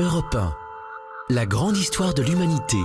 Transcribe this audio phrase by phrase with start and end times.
[0.00, 0.54] Europe 1.
[1.28, 2.76] La grande histoire de l'humanité.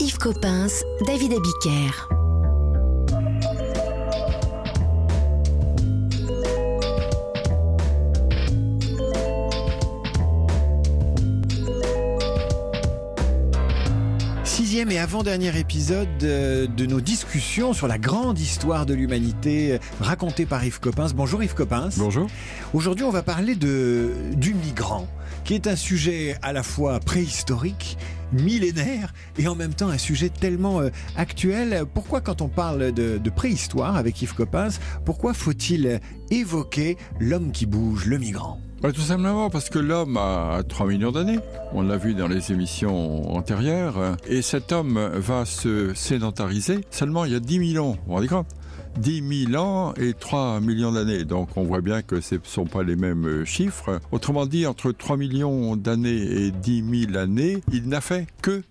[0.00, 0.72] Yves Coppens,
[1.06, 2.08] David Abiker.
[14.44, 19.78] Sixième et avant-dernier épisode euh, de nos discussions sur la grande histoire de l'humanité euh,
[20.00, 21.12] racontée par Yves Coppens.
[21.14, 21.90] Bonjour Yves Coppens.
[21.98, 22.28] Bonjour.
[22.72, 25.06] Aujourd'hui, on va parler de, du migrant,
[25.44, 27.98] qui est un sujet à la fois préhistorique,
[28.32, 31.84] millénaire et en même temps un sujet tellement euh, actuel.
[31.92, 38.06] Pourquoi quand on parle de, préhistoire avec Yves Coppens, pourquoi faut-il évoquer l'homme qui bouge,
[38.06, 38.60] le migrant?
[38.82, 41.38] Tout simplement parce que l'homme a 3 millions d'années,
[41.72, 46.80] on l'a vu dans les émissions antérieures, et cet homme va se sédentariser.
[46.90, 48.28] Seulement il y a 10 000 ans, vous vous rendez
[48.98, 51.24] 10 000 ans et 3 millions d'années.
[51.24, 54.00] Donc on voit bien que ce ne sont pas les mêmes euh, chiffres.
[54.10, 58.62] Autrement dit, entre 3 millions d'années et 10 000 années, il n'a fait que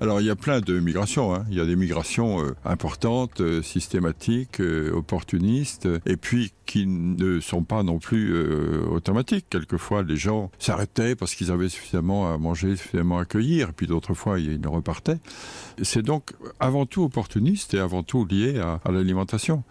[0.00, 1.44] Alors il y a plein de migrations, hein.
[1.50, 7.40] il y a des migrations euh, importantes, euh, systématiques, euh, opportunistes, et puis qui ne
[7.40, 8.32] sont pas non plus
[8.88, 9.46] automatiques.
[9.50, 13.88] Quelquefois les gens s'arrêtaient parce qu'ils avaient suffisamment à manger, suffisamment à cueillir, et puis
[13.88, 15.18] d'autres fois ils repartaient.
[15.82, 19.64] C'est donc avant tout opportuniste et avant tout lié à l'alimentation.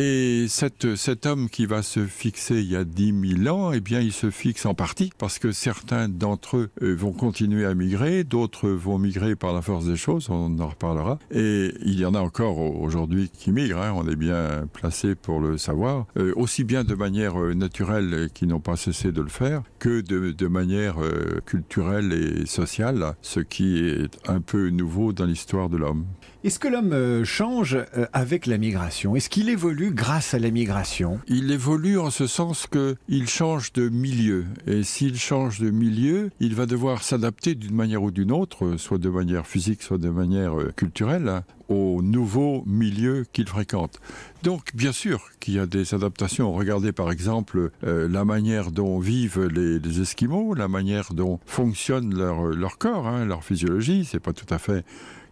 [0.00, 3.98] Et cet homme qui va se fixer il y a 10 000 ans, eh bien,
[3.98, 8.22] il se fixe en partie parce que certains d'entre eux euh, vont continuer à migrer,
[8.22, 11.18] d'autres vont migrer par la force des choses, on en reparlera.
[11.32, 15.40] Et il y en a encore aujourd'hui qui migrent, hein, on est bien placé pour
[15.40, 19.28] le savoir, euh, aussi bien de manière euh, naturelle qui n'ont pas cessé de le
[19.28, 20.96] faire, que de, manière
[21.44, 26.06] culturelle et sociale, ce qui est un peu nouveau dans l'histoire de l'homme.
[26.44, 29.16] Est-ce que l'homme euh, change euh, avec la migration?
[29.16, 31.18] Est-ce qu'il évolue grâce à la migration?
[31.26, 34.44] Il évolue en ce sens que il change de milieu.
[34.68, 38.78] Et s'il change de milieu, il va devoir s'adapter d'une manière ou d'une autre, euh,
[38.78, 44.00] soit de manière physique, soit de manière culturelle, hein, au nouveau milieu qu'il fréquente.
[44.44, 46.52] Donc, bien sûr qu'il y a des adaptations.
[46.52, 52.78] Regardez par exemple la manière dont vivent les, Esquimaux, la manière dont fonctionne leur, leur
[52.78, 54.06] corps, hein, leur physiologie.
[54.08, 54.84] C'est pas tout à fait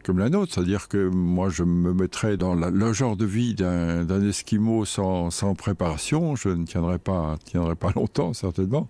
[0.06, 3.54] comme la nôtre, c'est-à-dire que moi je me mettrais dans la, le genre de vie
[3.54, 8.88] d'un esquimau sans, sans préparation, je ne tiendrai pas, tiendrai pas longtemps certainement.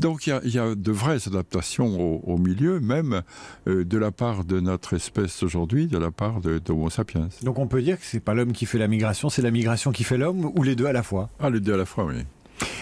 [0.00, 3.22] Donc il y a, il y a de vraies adaptations au, au milieu, même
[3.68, 7.28] euh, de la part de notre espèce aujourd'hui, de la part de d'Homo sapiens.
[7.44, 9.92] Donc on peut dire que c'est pas l'homme qui fait la migration, c'est la migration
[9.92, 11.30] qui fait l'homme, ou les deux à la fois?
[11.38, 12.24] Ah, les deux à la fois, oui.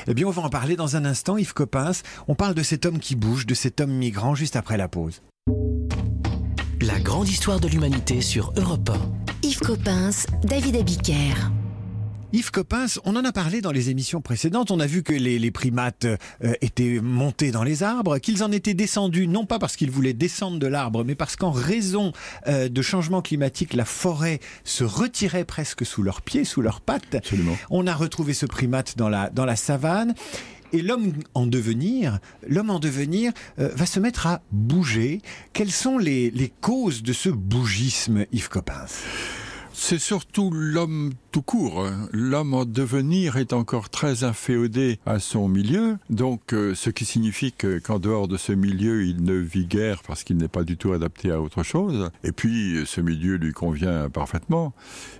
[0.06, 2.03] Eh bien, on va en parler dans un instant, Yves Coppens.
[2.28, 5.21] On parle de cet homme qui bouge, de cet homme migrant, juste après la pause.
[6.87, 9.47] La grande histoire de l'humanité sur Europe 1.
[9.49, 11.34] Yves Coppens, David Abiker.
[12.34, 14.71] Yves Coppens, on en a parlé dans les émissions précédentes.
[14.71, 18.53] On a vu que les, les primates euh, étaient montés dans les arbres, qu'ils en
[18.53, 22.12] étaient descendus, non pas parce qu'ils voulaient descendre de l'arbre, mais parce qu'en raison
[22.49, 27.15] euh, de changements climatiques, la forêt se retirait presque sous leurs pieds, sous leurs pattes.
[27.15, 27.56] Absolument.
[27.71, 30.15] On a retrouvé ce primate dans la, dans la savane.
[30.74, 32.18] Et l'homme en devenir,
[32.48, 33.30] l'homme en devenir
[33.60, 35.20] euh, va se mettre à bouger.
[35.52, 39.04] Quelles sont les, les causes de ce bougisme, Yves Coppens
[39.72, 41.84] C'est surtout l'homme tout court.
[42.12, 47.50] L'homme en devenir est encore très inféodé à son milieu, donc euh, ce qui signifie
[47.50, 50.77] que, qu'en dehors de ce milieu, il ne vit guère parce qu'il n'est pas du
[50.77, 52.09] tout adapté à autre chose.
[52.22, 54.75] Et puis, ce milieu lui convient parfaitement.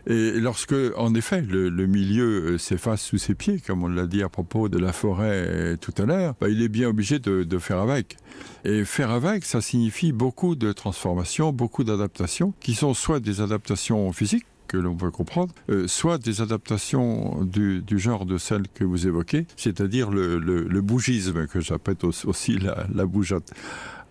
[0.07, 4.23] Et lorsque, en effet, le, milieu euh, s'efface sous ses pieds, comme on l'a dit
[4.23, 7.59] à propos de la forêt euh, tout à l'heure, bah, il est bien obligé de
[7.59, 8.19] faire avec.
[8.65, 14.13] Et faire avec, ça signifie beaucoup de transformations, beaucoup d'adaptations, qui sont soit des adaptations
[14.13, 19.07] physiques, que l'on peut comprendre, euh, soit des adaptations du, genre de celles que vous
[19.07, 23.53] évoquez, c'est-à-dire le, bougisme, que j'appelle aussi, aussi la, la bougeotte.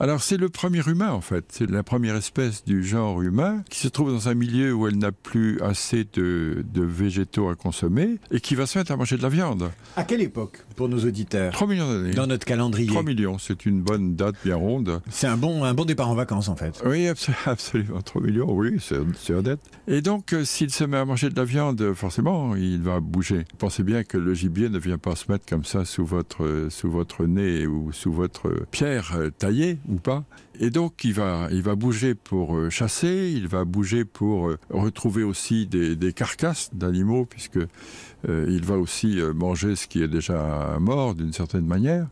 [0.03, 3.80] Alors c'est le premier humain en fait, c'est la première espèce du genre humain qui
[3.80, 8.18] se trouve dans un milieu où elle n'a plus assez de, de végétaux à consommer
[8.30, 9.72] et qui va se mettre à manger de la viande.
[9.96, 12.12] À quelle époque, pour nos auditeurs 3 millions d'années.
[12.16, 15.02] Dans notre calendrier 3 millions, c'est une bonne date bien ronde.
[15.09, 16.82] C'est un bon, un bon départ en vacances, en fait.
[16.85, 18.02] Oui, abso- absolument.
[18.02, 19.61] 3 millions, oui, c'est honnête.
[19.88, 23.46] Et donc, euh, s'il se met à manger de la viande, forcément, il va bouger.
[23.58, 26.70] Pensez bien que le gibier ne vient pas se mettre comme ça sous votre, euh,
[26.70, 30.23] sous votre nez ou sous votre pierre euh, taillée pas.
[30.59, 35.66] Et donc, il va, bouger pour euh, chasser, il va bouger pour euh, retrouver aussi
[35.66, 41.34] des, carcasses d'animaux, puisque euh, il va aussi manger ce qui est déjà mort d'une
[41.34, 42.07] certaine manière.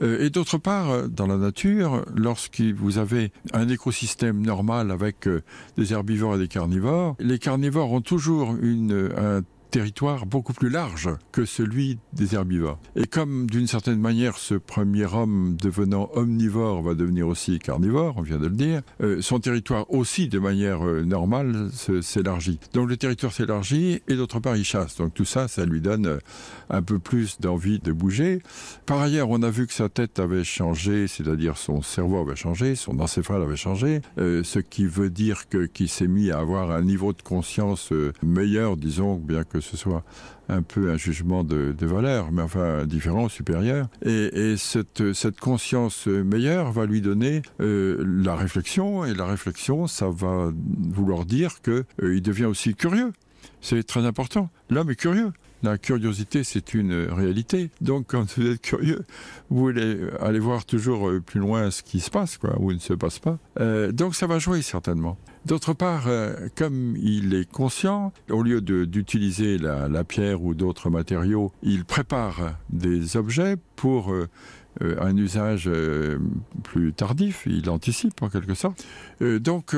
[0.00, 5.28] Et d'autre part, dans la nature, lorsque vous avez un écosystème normal avec
[5.76, 9.42] des herbivores et des carnivores, les carnivores ont toujours une, un
[9.72, 12.78] territoire beaucoup plus large que celui des herbivores.
[12.94, 18.22] Et comme d'une certaine manière ce premier homme devenant omnivore va devenir aussi carnivore, on
[18.22, 21.70] vient de le dire, euh, son territoire aussi de manière euh, normale
[22.02, 22.60] s'élargit.
[22.74, 24.96] Donc le territoire s'élargit et d'autre part il chasse.
[24.96, 26.18] Donc tout ça, ça lui donne euh,
[26.68, 28.42] un peu plus d'envie de bouger.
[28.84, 32.74] Par ailleurs, on a vu que sa tête avait changé, c'est-à-dire son cerveau avait changé,
[32.74, 37.14] son encéphale avait changé, ce qui veut dire qu'il s'est mis à avoir un niveau
[37.14, 37.90] de conscience
[38.22, 40.04] meilleur, disons, bien que ce soit
[40.48, 43.88] un peu un jugement de, valeur, mais enfin différent, supérieur.
[44.04, 49.86] Et, et cette, cette, conscience meilleure va lui donner euh, la réflexion, et la réflexion,
[49.86, 50.52] ça va
[50.90, 53.12] vouloir dire qu'il euh, devient aussi curieux.
[53.60, 54.50] C'est très important.
[54.70, 55.32] L'homme est curieux.
[55.62, 57.70] La curiosité, c'est une réalité.
[57.80, 59.04] Donc, quand vous êtes curieux,
[59.48, 62.94] vous voulez aller voir toujours plus loin ce qui se passe, quoi, ou ne se
[62.94, 63.38] passe pas.
[63.60, 65.16] Euh, donc, ça va jouer certainement.
[65.44, 71.50] D'autre part, euh, comme il est conscient, au lieu d'utiliser la, pierre ou d'autres matériaux,
[71.62, 74.28] il prépare des objets pour euh,
[74.80, 76.18] un usage euh,
[76.62, 78.84] plus tardif, il anticipe en quelque sorte.
[79.20, 79.76] Euh, donc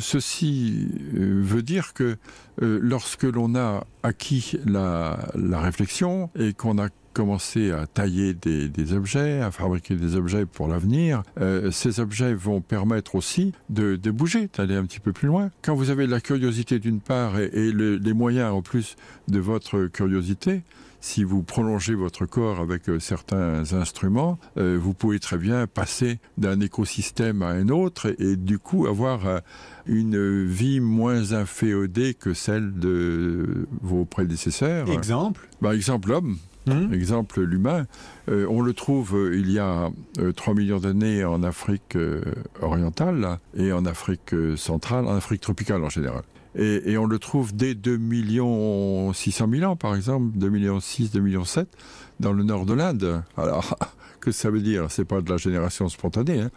[0.00, 2.16] ceci veut dire que
[2.60, 9.50] lorsque l'on a acquis la, réflexion et qu'on a commencé à tailler des, objets, à
[9.50, 14.84] fabriquer des objets pour l'avenir, euh, ces objets vont permettre aussi de, bouger, d'aller un
[14.84, 15.50] petit peu plus loin.
[15.62, 18.96] Quand vous avez la curiosité d'une part et, et le, les moyens en plus
[19.28, 20.62] de votre curiosité,
[21.06, 26.18] si vous prolongez votre corps avec euh, certains instruments, euh, vous pouvez très bien passer
[26.36, 29.38] d'un écosystème à un autre et, et, du coup avoir euh,
[29.86, 34.90] une vie moins inféodée que celle de vos prédécesseurs.
[34.90, 35.48] Exemple?
[35.60, 36.38] Par exemple, l'homme.
[36.66, 36.92] Mmh.
[36.92, 37.86] Exemple, l'humain.
[38.28, 41.96] Euh, on le trouve euh, il y a euh, 3 millions d'années en Afrique
[42.60, 46.22] orientale et en Afrique centrale, en Afrique tropicale en général.
[46.58, 51.10] Et, on le trouve dès 2 millions 600 000 ans, par exemple, 2 millions 6,
[51.10, 51.68] 2 millions 7,
[52.20, 53.22] dans le nord de l'Inde.
[53.36, 53.76] Alors,
[54.20, 54.86] que ça veut dire?
[54.90, 56.40] C'est pas de la génération spontanée.
[56.40, 56.50] Hein.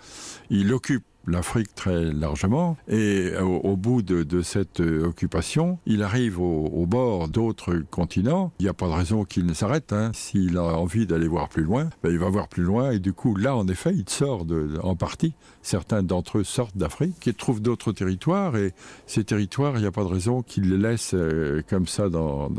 [0.50, 6.86] Il occupe l'Afrique très largement et au, bout de, cette euh, occupation il arrive au,
[6.88, 11.06] bord d'autres continents il n'y a pas de raison qu'il ne s'arrête s'il a envie
[11.06, 13.68] d'aller voir plus loin ben, il va voir plus loin et du coup là en
[13.68, 14.46] effet il sort
[14.82, 15.34] en partie
[15.70, 18.74] certains d'entre eux sortent d'Afrique et trouvent d'autres territoires et
[19.06, 22.50] ces territoires il n'y a pas de raison qu'ils les laissent euh, comme ça dans,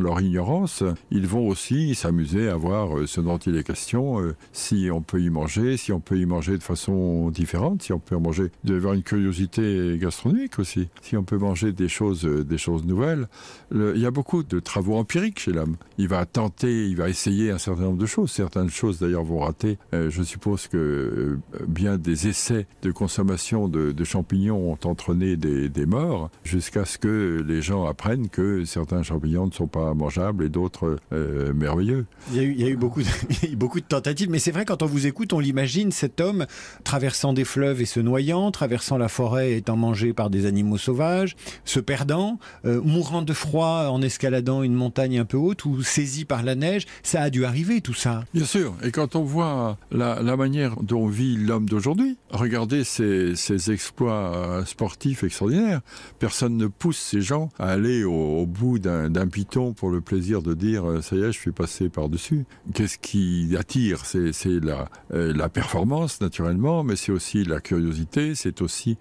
[0.00, 0.82] leur ignorance.
[1.12, 5.00] Ils vont aussi s'amuser à voir euh, ce dont il est question euh, si on
[5.00, 8.50] peut y manger si on peut y manger de façon différente si on peut manger
[8.68, 13.28] avoir une curiosité gastronomique aussi si on peut manger des choses des choses nouvelles.
[13.70, 15.76] Le, il y a beaucoup de travaux empiriques chez l'homme.
[15.98, 18.32] Il va tenter il va essayer un certain nombre de choses.
[18.32, 19.78] Certaines choses d'ailleurs vont rater.
[19.92, 21.38] Je suppose que
[21.68, 26.98] bien des essais de consommation de, de champignons ont entraîné des, des morts jusqu'à ce
[26.98, 32.06] que les gens apprennent que certains champignons ne sont pas mangeables et d'autres euh, merveilleux
[32.30, 33.80] il y, a eu, il y a eu beaucoup de, il y a eu beaucoup
[33.80, 36.46] de tentatives mais c'est vrai quand on vous écoute on l'imagine cet homme
[36.84, 41.36] traversant des fleuves et se noyant, traversant la forêt étant mangé par des animaux sauvages,
[41.64, 46.24] se perdant, euh, mourant de froid en escaladant une montagne un peu haute ou saisi
[46.24, 48.24] par la neige, ça a dû arriver tout ça.
[48.34, 53.34] Bien sûr, et quand on voit la, la manière dont vit l'homme d'aujourd'hui, regardez ses,
[53.34, 55.80] ses exploits sportifs extraordinaires,
[56.18, 60.42] personne ne pousse ces gens à aller au, au bout d'un piton pour le plaisir
[60.42, 62.44] de dire euh, ça y est, je suis passé par-dessus.
[62.74, 64.04] Qu'est-ce qui attire?
[64.04, 68.98] C'est la, euh, la performance naturellement, mais c'est aussi la curiosité, c'est aussi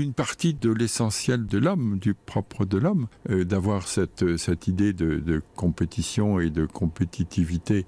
[0.00, 4.92] une partie de l'essentiel de l'homme, du propre de l'homme, euh, d'avoir cette, cette idée
[4.92, 7.86] de, de compétition et de compétitivité.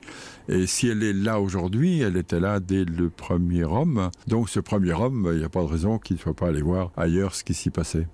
[0.48, 4.10] Et si elle est là aujourd'hui, elle était là dès le premier homme.
[4.26, 6.62] Donc ce premier homme, il n'y a pas de raison qu'il ne soit pas allé
[6.62, 8.06] voir ailleurs ce qui s'y passait.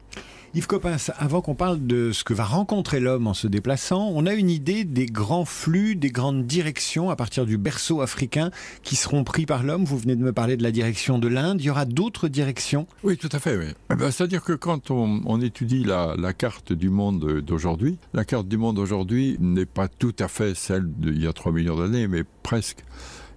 [0.57, 4.25] Yves Coppens, avant qu'on parle de ce que va rencontrer l'homme en se déplaçant, on
[4.25, 8.53] a une idée des grands flux, des grandes directions à partir du berceau africain
[8.85, 9.85] qui seront pris par l'homme.
[9.85, 11.61] Vous venez de me parler de la direction de l'Inde.
[11.61, 13.75] Il y aura d'autres directions Oui, tout à fait.
[13.91, 18.25] Eh ben, C'est-à-dire que quand on, on étudie la, la carte du monde d'aujourd'hui, la
[18.25, 21.77] carte du monde d'aujourd'hui n'est pas tout à fait celle d'il y a 3 millions
[21.77, 22.85] d'années, mais presque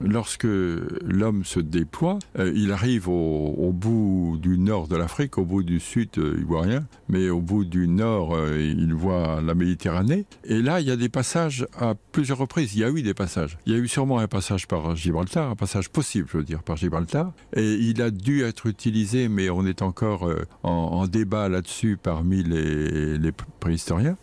[0.01, 5.63] lorsque l'homme se déploie, euh, il arrive au, bout du nord de l'Afrique, au bout
[5.63, 9.54] du sud, euh, il voit rien, mais au bout du nord, euh, il voit la
[9.54, 10.25] Méditerranée.
[10.44, 12.75] Et là, il y a des passages à plusieurs reprises.
[12.75, 13.58] Il y a eu des passages.
[13.66, 16.63] Il y a eu sûrement un passage par Gibraltar, un passage possible, je veux dire,
[16.63, 17.34] par Gibraltar.
[17.56, 22.44] Et il a dû être utilisé, mais on est encore euh, en, débat là-dessus parmi
[22.44, 24.18] les, préhistoriens.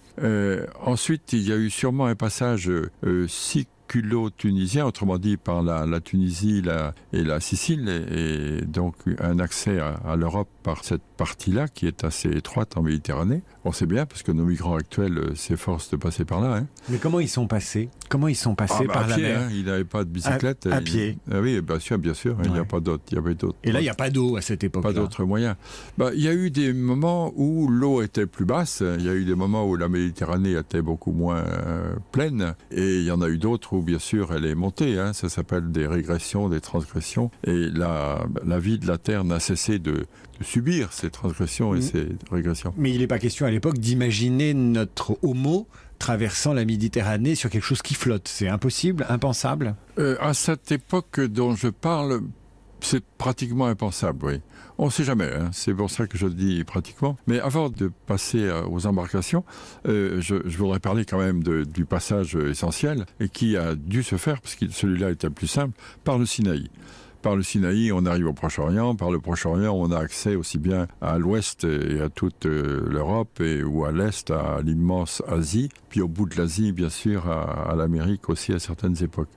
[0.82, 3.26] Ensuite, il y a eu sûrement un passage euh,
[4.36, 6.62] tunisien autrement dit par la, Tunisie
[7.12, 11.86] et la Sicile et, donc un accès à, à l'Europe par cette partie là qui
[11.86, 15.90] est assez étroite en Méditerranée On sait bien, parce que nos migrants actuels euh, s'efforcent
[15.90, 16.56] de passer par là.
[16.56, 16.66] Hein.
[16.90, 17.88] Mais comment ils sont passés?
[18.10, 19.40] Comment ils sont passés Ah, bah, par à la pied, mer?
[19.40, 20.66] hein, il n'avait pas de bicyclette.
[20.66, 21.18] À- à Il- pied.
[21.32, 22.36] Ah oui, bien sûr, bien sûr.
[22.44, 23.04] Il n'y a pas d'autres.
[23.64, 24.90] Et là, il n'y a pas d'eau à cette époque-là.
[24.92, 25.56] pas d'autres moyens.
[25.96, 28.82] Bah, il y a eu des moments où l'eau était plus basse.
[28.98, 32.54] Il y a eu des moments où la Méditerranée était beaucoup moins euh, pleine.
[32.70, 34.98] Et il y en a eu d'autres où, bien sûr, elle est montée.
[34.98, 35.14] hein.
[35.14, 37.30] Ça s'appelle des régressions, des transgressions.
[37.46, 40.04] Et la, la vie de la Terre n'a cessé de,
[40.38, 41.82] de subir ces transgressions et Mhm.
[41.82, 42.74] ces régressions.
[42.76, 45.66] Mais il n'est pas question à l'époque d'imaginer notre homo
[45.98, 48.28] traversant la Méditerranée sur quelque chose qui flotte.
[48.28, 49.76] C'est impossible, impensable?
[49.98, 52.20] Euh, à cette époque dont je parle,
[52.80, 54.40] c'est pratiquement impensable, oui.
[54.76, 55.50] On ne sait jamais, hein.
[55.52, 57.16] c'est pour ça que je dis pratiquement.
[57.28, 59.44] Mais avant de passer euh, aux embarcations,
[59.86, 64.02] euh, je, je voudrais parler quand même de- du passage essentiel et qui a dû
[64.02, 66.68] se faire, parce que celui-là était le plus simple, par le Sinaï.
[67.24, 68.96] Par le Sinaï, on arrive au Proche-Orient.
[68.96, 73.40] Par le Proche-Orient, on a accès aussi bien à l'ouest et à toute euh, l'Europe
[73.40, 77.70] et ou à l'est à l'immense Asie, puis au bout de l'Asie, bien sûr, à,
[77.70, 79.30] à l'Amérique aussi à certaines époques.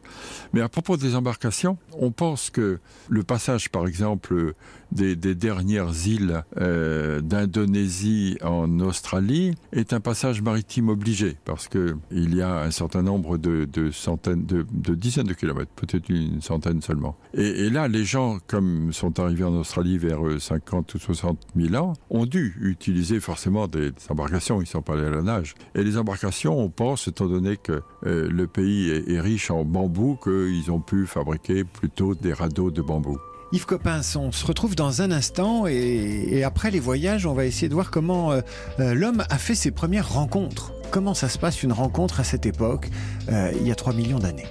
[0.52, 4.54] Mais à propos des embarcations, on pense que le passage, par exemple,
[4.92, 12.36] des, dernières îles euh, d'Indonésie en Australie est un passage maritime obligé parce que il
[12.36, 14.66] y a un certain nombre de, centaines, de,
[14.96, 17.18] dizaines de kilomètres, peut-être une centaine seulement.
[17.34, 21.76] Et, là, les gens, comme sont arrivés en Australie vers euh, 50 ou 60 000
[21.76, 24.62] ans, ont dû utiliser forcément des, embarcations.
[24.62, 25.56] Ils sont pas allés à la nage.
[25.76, 29.64] Et les embarcations, on pense, étant donné que euh, le pays est, est riche en
[29.64, 33.18] bambou, qu'ils ont pu fabriquer plutôt des radeaux de bambou.
[33.54, 37.46] Yves Coppens, on se retrouve dans un instant et, et après les voyages, on va
[37.46, 38.42] essayer de voir comment euh,
[38.80, 40.74] euh, l'homme a fait ses premières rencontres.
[40.92, 42.90] Comment ça se passe une rencontre à cette époque,
[43.30, 44.48] euh, il y a 3 millions d'années?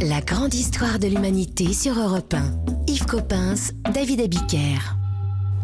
[0.00, 2.92] La grande histoire de l'humanité sur Europe 1.
[2.92, 4.78] Yves Coppens, David Abiker.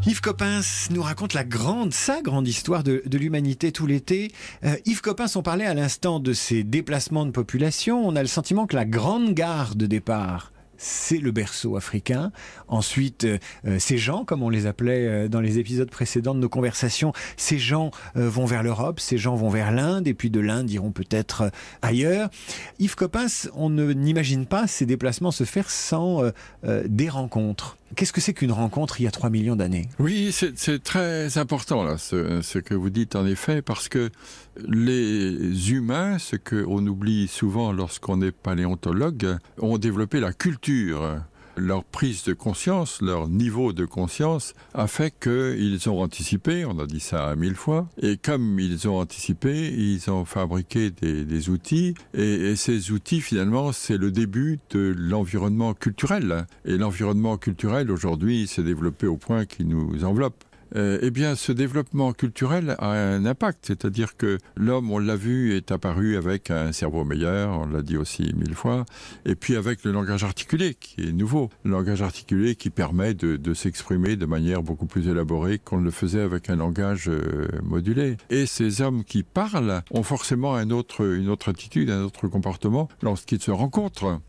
[0.04, 4.32] Yves Coppens nous raconte la grande, sa grande histoire de, de l'humanité tout l'été.
[4.64, 8.04] Euh, Yves Coppens, on parlait à l'instant de ces déplacements de population.
[8.04, 12.32] On a le sentiment que la grande gare de départ, c'est le berceau africain.
[12.66, 16.40] Ensuite, euh, euh, ces gens, comme on les appelait euh, dans les épisodes précédents de
[16.40, 20.40] nos conversations, ces gens vont vers l'Europe, ces gens vont vers l'Inde, et puis de
[20.40, 21.50] l'Inde iront peut-être
[21.82, 22.30] ailleurs.
[22.78, 26.22] Yves Coppens, on ne n'imagine pas ces déplacements se faire sans
[26.64, 27.76] des rencontres.
[27.94, 29.88] Qu'est-ce que c'est qu'une rencontre il y a 3 millions d'années?
[29.98, 34.10] Oui, c'est très important ce que vous dites en effet, parce que
[34.56, 41.22] les humains, ce qu'on oublie souvent lorsqu'on est paléontologue, ont développé la culture.
[41.56, 46.86] Leur prise de conscience, leur niveau de conscience a fait qu'ils ont anticipé, on a
[46.86, 52.22] dit ça mille fois, et comme ils ont anticipé, ils ont fabriqué des, outils, et,
[52.22, 56.46] et ces outils finalement c'est le début de l'environnement culturel.
[56.64, 60.44] Et l'environnement culturel aujourd'hui s'est développé au point qu'il nous enveloppe.
[60.74, 65.54] Euh, eh bien, ce développement culturel a un impact, c'est-à-dire que l'homme, on l'a vu,
[65.54, 68.84] est apparu avec un cerveau meilleur, on l'a dit aussi mille fois,
[69.26, 71.50] et puis avec le langage articulé, qui est nouveau.
[71.64, 76.22] Le langage articulé qui permet de, s'exprimer de manière beaucoup plus élaborée qu'on le faisait
[76.22, 78.16] avec un langage euh, modulé.
[78.30, 83.50] Et ces hommes qui parlent ont forcément une autre attitude, un autre comportement lorsqu'ils se
[83.50, 84.20] rencontrent.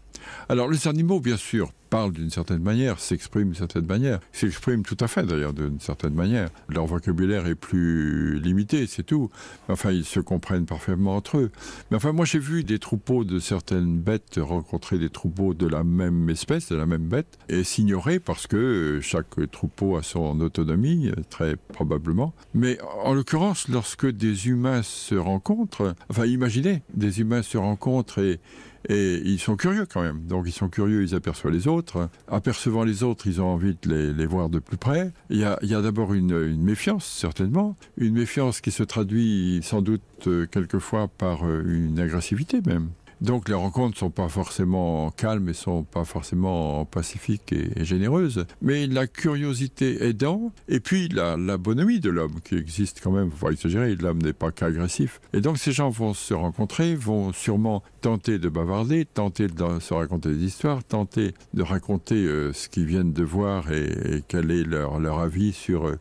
[0.50, 4.98] Alors les animaux, bien sûr, parlent d'une certaine manière, s'expriment d'une certaine manière, s'expriment tout
[5.00, 6.50] à fait d'ailleurs d'une certaine manière.
[6.68, 9.30] Leur vocabulaire est plus limité, c'est tout.
[9.70, 11.52] Enfin, ils se comprennent parfaitement entre eux.
[11.92, 15.84] Mais enfin, moi j'ai vu des troupeaux de certaines bêtes rencontrer des troupeaux de la
[15.84, 21.12] même espèce, de la même bête, et s'ignorer parce que chaque troupeau a son autonomie,
[21.30, 22.34] très probablement.
[22.56, 28.40] Mais en l'occurrence, lorsque des humains se rencontrent, enfin imaginez, des humains se rencontrent et
[28.90, 30.26] et ils sont curieux quand même.
[30.26, 32.10] Donc ils sont curieux, ils aperçoivent les autres.
[32.28, 35.12] Apercevant les autres, ils ont envie de les, voir de plus près.
[35.30, 37.76] Il y a, d'abord une, une, méfiance, certainement.
[37.98, 42.90] Une méfiance qui se traduit sans doute euh, quelquefois par euh, une agressivité même.
[43.24, 48.86] Donc les rencontres sont pas forcément calmes et sont pas forcément pacifiques et, généreuses, mais
[48.86, 53.54] la curiosité aidant, et puis la, bonhomie de l'homme qui existe quand même, faut pas
[53.54, 55.22] exagérer, l'homme n'est pas qu'agressif.
[55.32, 59.94] Et donc ces gens vont se rencontrer, vont sûrement tenter de bavarder, tenter de se
[59.94, 64.66] raconter des histoires, tenter de raconter euh, ce qu'ils viennent de voir et, quel est
[64.66, 65.88] leur, leur avis sur...
[65.88, 65.98] Euh,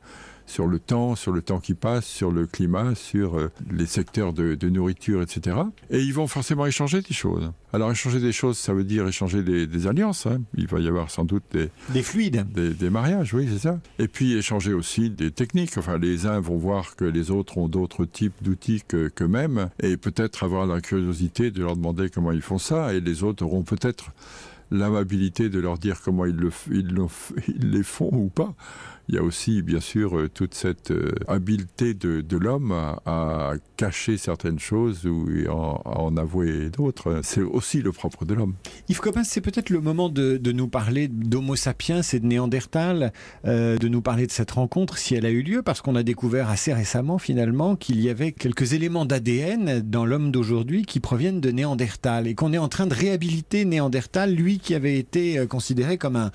[0.53, 4.35] sur le temps, sur le temps qui passe, sur le climat, sur euh, les secteurs
[4.35, 5.57] de, de, nourriture, etc.
[5.89, 7.51] Et ils vont forcément échanger des choses.
[7.73, 10.27] Alors échanger des choses, ça veut dire échanger des, des alliances.
[10.27, 10.43] Hein.
[10.55, 13.81] Il va y avoir sans doute des, des fluides, des, des mariages, oui, c'est ça.
[13.99, 15.79] Et puis échanger aussi des techniques.
[15.79, 20.45] Enfin, les uns vont voir que les autres ont d'autres types d'outils qu'eux-mêmes, et peut-être
[20.45, 24.11] avoir la curiosité de leur demander comment ils font ça, et les autres auront peut-être
[24.71, 27.07] l'amabilité de leur dire comment ils, le, ils, le,
[27.49, 28.55] ils les font ou pas
[29.13, 34.17] il y a aussi, bien sûr, euh, toute cette euh, habileté de, l'homme à, cacher
[34.17, 37.21] certaines choses ou à en, avouer d'autres.
[37.23, 38.55] C'est aussi le propre de l'homme.
[38.89, 43.13] Yves Coppens, c'est peut-être le moment de, nous parler d'Homo sapiens et de Néandertal,
[43.45, 46.03] euh, de nous parler de cette rencontre, si elle a eu lieu, parce qu'on a
[46.03, 51.41] découvert assez récemment, finalement, qu'il y avait quelques éléments d'ADN dans l'homme d'aujourd'hui qui proviennent
[51.41, 55.99] de Néandertal et qu'on est en train de réhabiliter Néandertal, lui qui avait été considéré
[55.99, 56.31] comme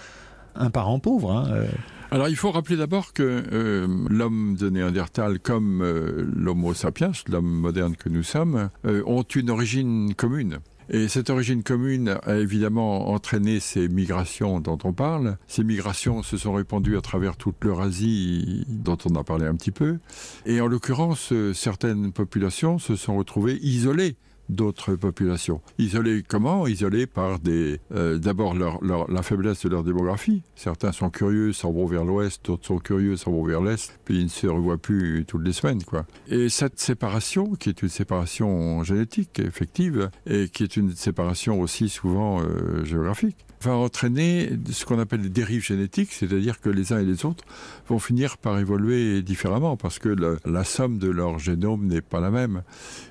[0.55, 1.31] un, parent pauvre.
[1.31, 1.65] Hein.
[2.09, 7.49] Alors il faut rappeler d'abord que euh, l'homme de Néandertal comme euh, l'homo sapiens, l'homme
[7.49, 10.59] moderne que nous sommes, euh, ont une origine commune.
[10.89, 15.37] Et cette origine commune a évidemment entraîné ces migrations dont on parle.
[15.45, 19.71] Ces migrations se sont répandues à travers toute l'Eurasie dont on a parlé un petit
[19.71, 19.97] peu.
[20.45, 24.15] Et en l'occurrence, certaines populations se sont retrouvées isolées
[24.49, 25.61] d'autres populations.
[25.77, 26.67] Isolés comment?
[26.67, 30.43] Isolés par des euh, d'abord leur, la faiblesse de leur démographie.
[30.55, 34.19] Certains sont curieux, s'en vont vers l'ouest, d'autres sont curieux, s'en vont vers l'est, puis
[34.19, 35.83] ils ne se revoient plus toutes les semaines.
[35.83, 36.05] Quoi.
[36.27, 41.89] Et cette séparation, qui est une séparation génétique effective, et qui est une séparation aussi
[41.89, 46.99] souvent euh, géographique, va entraîner ce qu'on appelle des dérives génétiques, c'est-à-dire que les uns
[46.99, 47.43] et les autres
[47.87, 52.31] vont finir par évoluer différemment parce que la somme de leur génome n'est pas la
[52.31, 52.63] même.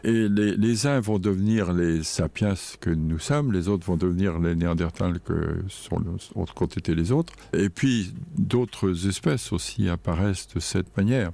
[0.04, 4.54] Et les, uns vont devenir les sapiens que nous sommes, les autres vont devenir les
[4.54, 6.02] néandertals que sont
[6.54, 7.32] qu'ont été les autres.
[7.52, 11.32] Et puis d'autres espèces aussi apparaissent de cette manière.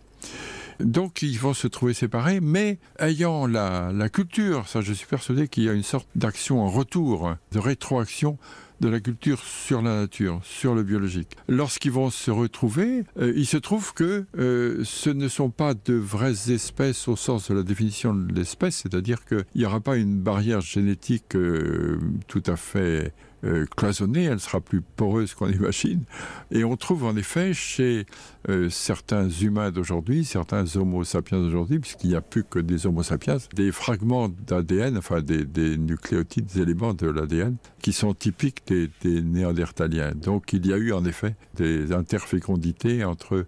[0.80, 5.48] Donc ils vont se trouver séparés, mais ayant la, la culture, ça je suis persuadé
[5.48, 8.38] qu'il y a une sorte d'action en retour, de rétroaction
[8.82, 11.36] de la culture sur la nature, sur le biologique.
[11.48, 15.94] Lorsqu'ils vont se retrouver, euh, il se trouve que euh, ce ne sont pas de
[15.94, 20.18] vraies espèces au sens de la définition de l'espèce, c'est-à-dire qu'il n'y aura pas une
[20.18, 26.04] barrière génétique euh, tout à fait euh, cloisonnée, elle sera plus poreuse qu'on imagine.
[26.50, 28.06] Et on trouve en effet chez
[28.48, 33.02] euh, certains humains d'aujourd'hui, certains homo sapiens d'aujourd'hui, puisqu'il n'y a plus que des homo
[33.02, 38.62] sapiens, des fragments d'ADN, enfin des, des nucléotides, des éléments de l'ADN, qui sont typiques
[38.66, 38.90] des,
[39.22, 40.12] néandertaliens.
[40.12, 43.46] Donc il y a eu en effet des interfécondités entre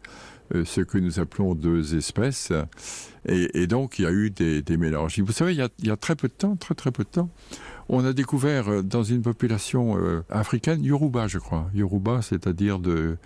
[0.54, 2.52] euh, ce que nous appelons deux espèces.
[3.26, 5.18] Et, et donc il y a eu des, des mélanges.
[5.20, 7.04] Vous savez, il y, a, il y a très peu de temps, très très peu
[7.04, 7.30] de temps,
[7.88, 11.70] on a découvert euh, dans une population euh, africaine Yoruba, je crois.
[11.74, 13.16] Yoruba, c'est-à-dire de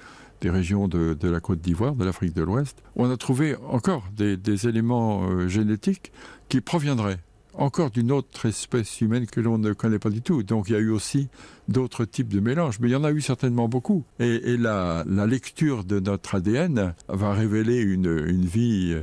[0.41, 4.69] des régions de, la Côte d'Ivoire, de l'Afrique de l'Ouest, on a trouvé encore des,
[4.69, 6.13] éléments euh, génétiques
[6.49, 7.19] qui proviendraient
[7.55, 10.45] encore d'une autre espèce humaine que l'on ne connaît pas du tout.
[10.45, 11.29] Donc il y a eu aussi
[11.67, 14.05] d'autres types de mélanges, mais il y en a eu certainement beaucoup.
[14.21, 18.97] Et, la, lecture de notre ADN va révéler une vie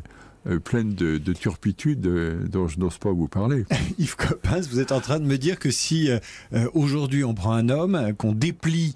[0.48, 3.66] euh, pleine de, de turpitude euh, dont je n'ose pas vous parler.
[4.00, 6.20] Yves Coppens, vous êtes en train de me dire que si euh,
[6.74, 8.94] aujourd'hui on prend un homme, qu'on déplie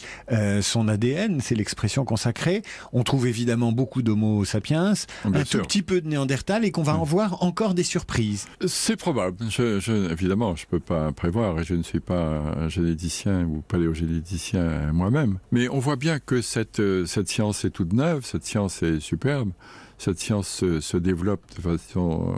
[0.62, 2.62] son ADN, c'est l'expression consacrée,
[2.94, 4.94] on trouve évidemment beaucoup d'homo sapiens,
[5.26, 5.60] Bien un sûr.
[5.62, 7.00] tout petit peu de néandertal et qu'on va Mm.
[7.00, 8.48] en voir encore des surprises.
[8.66, 9.38] C'est probable.
[9.50, 13.44] Je, je, évidemment, je ne peux pas prévoir et je ne suis pas un généticien
[13.46, 15.40] ou paléogénéticien moi-même.
[15.52, 19.52] Mais on voit bien que cette, cette science est toute neuve, cette science est superbe.
[20.00, 22.34] Cette science se, développe de façon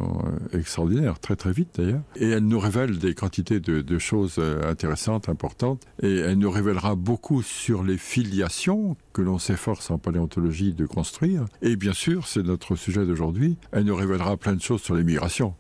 [0.54, 2.02] euh, extraordinaire, très très vite d'ailleurs.
[2.16, 5.84] Et elle nous révèle des quantités de, de choses euh, intéressantes, importantes.
[6.02, 11.46] Et elle nous révélera beaucoup sur les filiations que l'on s'efforce en paléontologie de construire.
[11.62, 15.04] Et bien sûr, c'est notre sujet d'aujourd'hui, elle nous révélera plein de choses sur les
[15.04, 15.54] migrations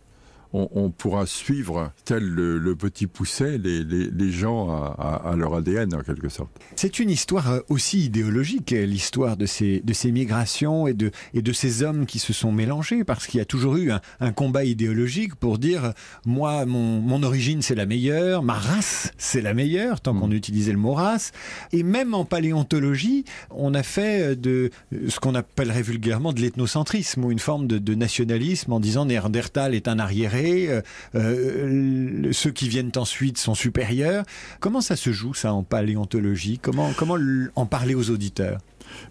[0.53, 5.31] on, on pourra suivre tel le, le petit pousset les, les, les gens à, à,
[5.31, 6.49] à leur ADN en quelque sorte.
[6.75, 11.11] C'est une histoire euh, aussi idéologique, euh, l'histoire de ces, de ces migrations et de,
[11.33, 14.01] et de ces hommes qui se sont mélangés, parce qu'il y a toujours eu un,
[14.19, 15.91] un combat idéologique pour dire, euh,
[16.25, 20.19] moi, mon, mon origine c'est la meilleure, ma race c'est la meilleure, tant mmh.
[20.19, 21.31] qu'on utilisait le mot race.
[21.71, 24.69] Et même en paléontologie, on a fait de
[25.07, 29.75] ce qu'on appellerait vulgairement de l'ethnocentrisme, ou une forme de, de nationalisme en disant Néandertal
[29.75, 30.81] est un arriéré, euh,
[31.15, 34.25] euh, ceux qui viennent ensuite sont supérieurs.
[34.59, 36.59] Comment ça se joue ça en paléontologie?
[36.59, 37.17] Comment, comment
[37.55, 38.59] en parler aux auditeurs?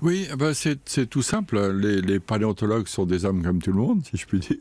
[0.02, 1.72] Oui, ben c'est tout simple.
[1.72, 4.58] Les, les paléontologues sont des hommes comme tout le monde, si je puis dire.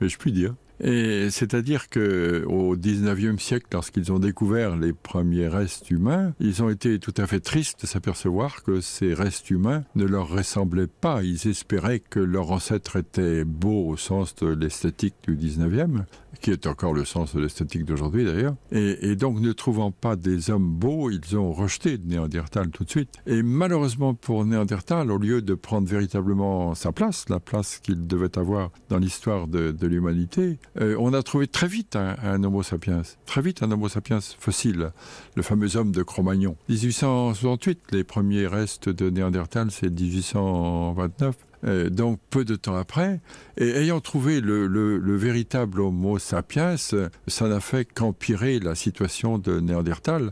[0.00, 0.54] Mais je puis dire.
[0.80, 6.70] Et c'est-à-dire que au 19e siècle, lorsqu'ils ont découvert les premiers restes humains, ils ont
[6.70, 11.22] été tout à fait tristes de s'apercevoir que ces restes humains ne leur ressemblaient pas.
[11.22, 16.04] Ils espéraient que leur ancêtre était beau au sens de l'esthétique du 19e,
[16.40, 18.54] qui est encore le sens de l'esthétique d'aujourd'hui d'ailleurs.
[18.70, 23.14] Et, donc ne trouvant pas des hommes beaux, ils ont rejeté Néandertal tout de suite.
[23.26, 28.38] Et malheureusement pour Néandertal, au lieu de prendre véritablement sa place, la place qu'il devait
[28.38, 32.62] avoir dans l'histoire de, de l'humanité, euh, on a trouvé très vite un, un, Homo
[32.62, 34.92] sapiens, très vite un Homo sapiens fossile,
[35.34, 36.56] le fameux homme de Cro-Magnon.
[36.68, 41.47] 1868, les premiers restes de Néandertal, c'est 1829.
[41.64, 43.20] Euh, donc peu de temps après,
[43.56, 49.38] et ayant trouvé le, le, le véritable Homo sapiens, ça n'a fait qu'empirer la situation
[49.38, 50.30] de Néandertal,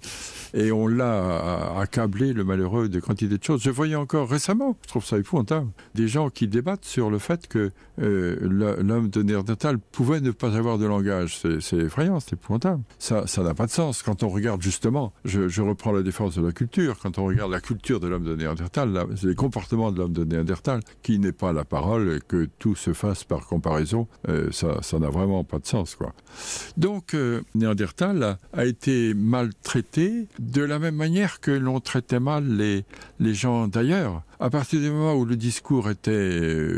[0.54, 3.62] et on l'a accablé le malheureux de quantité de choses.
[3.62, 7.48] Je voyais encore récemment, je trouve ça épouvantable, des gens qui débattent sur le fait
[7.48, 8.36] que euh,
[8.82, 11.38] l'homme de Néandertal pouvait ne pas avoir de langage.
[11.60, 12.82] C'est effrayant, c'est épouvantable.
[12.98, 16.42] Ça n'a pas de sens quand on regarde justement, je, je, reprends la défense de
[16.42, 20.12] la culture, quand on regarde la culture de l'homme de Néandertal, les comportements de l'homme
[20.12, 24.98] de Néandertal, qui n'est pas la parole que tout se fasse par comparaison, euh, ça
[24.98, 25.94] n'a vraiment pas de sens.
[25.94, 26.12] Quoi.
[26.76, 32.84] Donc, euh, Néandertal a, été maltraité de la même manière que l'on traitait mal les,
[33.20, 34.22] les gens d'ailleurs.
[34.40, 36.28] À partir du moment où le discours était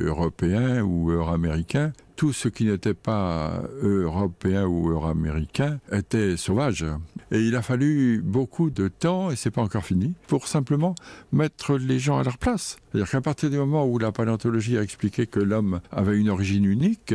[0.04, 6.84] européen ou euro-américain, tout ce qui n'était pas européen ou euro-américain était sauvage.
[7.30, 10.96] Et il a fallu beaucoup de temps, et c'est pas encore fini, pour simplement
[11.30, 12.78] mettre les gens à leur place.
[12.90, 16.64] C'est-à-dire qu'à partir du moment où la paléontologie a expliqué que l'homme avait une origine
[16.64, 17.14] unique,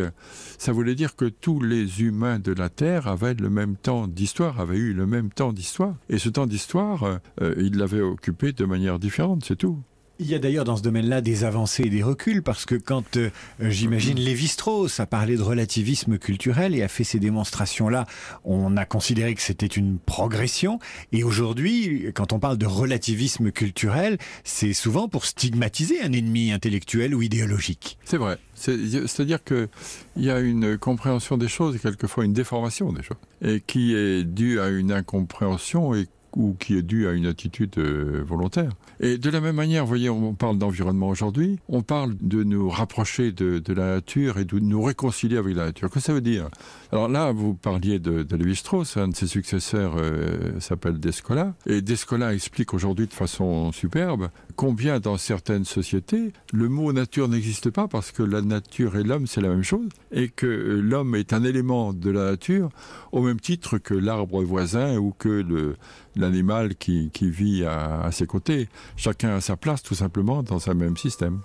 [0.58, 4.62] ça voulait dire que tous les humains de la Terre avaient le même temps d'histoire,
[4.62, 5.96] avaient eu le même temps d'histoire.
[6.10, 9.80] Et ce temps d'histoire, euh, il l'avait occupé de manière différente, c'est tout.
[10.20, 13.18] Il y a d'ailleurs dans ce domaine-là des avancées et des reculs parce que quand
[13.18, 18.06] euh, j'imagine Lévi-Strauss a parlé de relativisme culturel et a fait ces démonstrations-là,
[18.46, 20.78] on a considéré que c'était une progression
[21.14, 27.16] et aujourd'hui, quand on parle de relativisme culturel, c'est souvent pour stigmatiser un ennemi intellectuel
[27.16, 27.98] ou idéologique.
[28.06, 28.38] C'est vrai.
[28.54, 29.68] C'est-à-dire qu'il
[30.16, 34.24] y a une compréhension des choses et quelquefois une déformation des choses et qui est
[34.24, 38.72] due à une incompréhension et ou qui est dû à une attitude euh, volontaire.
[39.00, 42.70] Et de la même manière, vous voyez, on parle d'environnement aujourd'hui, on parle de nous
[42.70, 45.90] rapprocher de, de la nature et de nous réconcilier avec la nature.
[45.90, 46.50] Que ça veut dire?
[46.94, 51.82] Alors là, vous parliez de, de Lévi-Strauss, un de ses successeurs euh, s'appelle Descola, et
[51.82, 57.88] Descola explique aujourd'hui de façon superbe combien dans certaines sociétés, le mot nature n'existe pas
[57.88, 61.44] parce que la nature et l'homme, c'est la même chose, et que l'homme est un
[61.44, 62.70] élément de la nature
[63.12, 65.76] au même titre que l'arbre voisin ou que
[66.16, 68.70] l'animal qui, vit à ses côtés.
[68.98, 71.40] Chacun a sa place tout simplement dans un même système.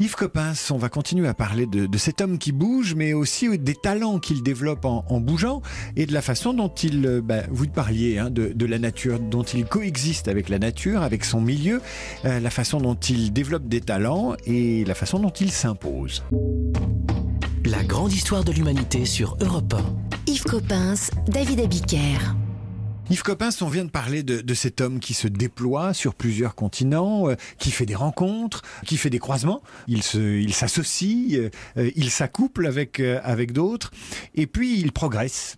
[0.00, 3.56] Yves Coppens, on va continuer à parler de, de, cet homme qui bouge, mais aussi
[3.58, 5.62] des talents qu'il développe en, en, bougeant
[5.96, 9.44] et de la façon dont il, bah, vous parliez hein, de, de, la nature, dont
[9.44, 11.80] il coexiste avec la nature, avec son milieu,
[12.24, 16.24] euh, la façon dont il développe des talents et la façon dont il s'impose.
[17.64, 19.74] La grande histoire de l'humanité sur Europe
[20.26, 20.32] 1.
[20.32, 22.34] Yves Coppens, David Abiker.
[23.10, 26.54] Yves Coppens, on vient de parler de, de, cet homme qui se déploie sur plusieurs
[26.54, 29.62] continents, euh, qui fait des rencontres, qui fait des croisements.
[29.88, 33.90] Il s'associe, il euh, il s'accouple avec, euh, avec d'autres,
[34.34, 35.56] et puis il progresse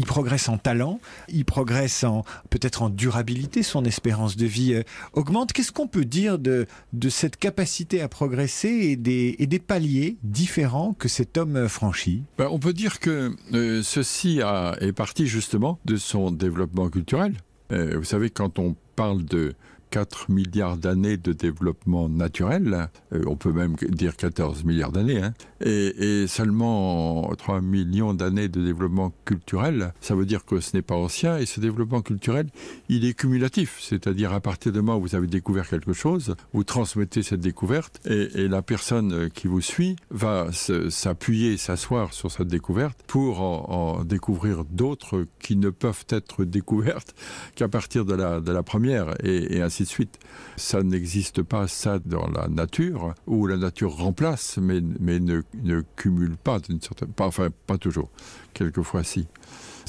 [0.00, 4.82] il progresse en talent, il progresse en peut-être en durabilité, son espérance de vie euh,
[5.12, 5.52] augmente.
[5.52, 10.16] Qu'est-ce qu'on peut dire de, de cette capacité à progresser et des, et des paliers
[10.22, 12.22] différents que cet homme franchit?
[12.38, 14.40] Ben, On peut dire que euh, ceci
[14.80, 17.34] est parti justement de son développement culturel.
[17.70, 19.52] Euh, vous savez, quand on parle de
[19.90, 25.34] 4 milliards d'années de développement naturel, euh, on peut même dire 14 milliards d'années, hein,
[25.60, 30.94] et, seulement 3 millions d'années de développement culturel, ça veut dire que ce n'est pas
[30.94, 32.46] ancien, et ce développement culturel,
[32.88, 36.64] il est cumulatif, c'est-à-dire à partir du moment où vous avez découvert quelque chose, vous
[36.64, 42.98] transmettez cette découverte, et, la personne qui vous suit va s'appuyer, s'asseoir sur cette découverte
[43.06, 47.14] pour en, découvrir d'autres qui ne peuvent être découvertes
[47.54, 50.18] qu'à partir de la, de la première, et, et ainsi de suite.
[50.56, 55.82] Ça n'existe pas ça dans la nature, où la nature remplace, mais, mais ne, ne
[55.96, 57.12] cumule pas d'une certaine...
[57.12, 58.10] Pas, enfin, pas toujours.
[58.54, 59.26] Quelquefois, si.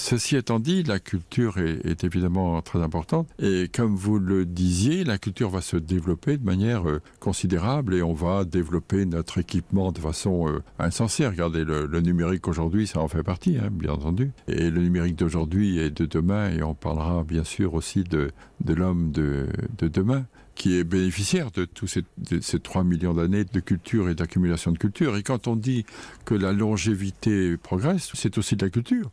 [0.04, 5.20] Ceci étant dit, la culture est, évidemment très importante et comme vous le disiez, la
[5.20, 10.00] culture va se développer de manière euh, considérable et on va développer notre équipement de
[10.00, 11.28] façon euh, insensée.
[11.28, 14.32] Regardez, le, le numérique aujourd'hui, ça en fait partie, hein, bien entendu.
[14.48, 18.32] Et le numérique d'aujourd'hui et de demain, et on parlera bien sûr aussi de,
[18.66, 19.46] de l'homme de,
[19.78, 20.26] de demain
[20.62, 24.72] qui est bénéficiaire de tous ces, de ces 3 millions d'années de culture et d'accumulation
[24.72, 25.18] de culture.
[25.18, 25.88] Et quand on dit
[26.24, 29.10] que la longévité progresse, c'est aussi de la culture.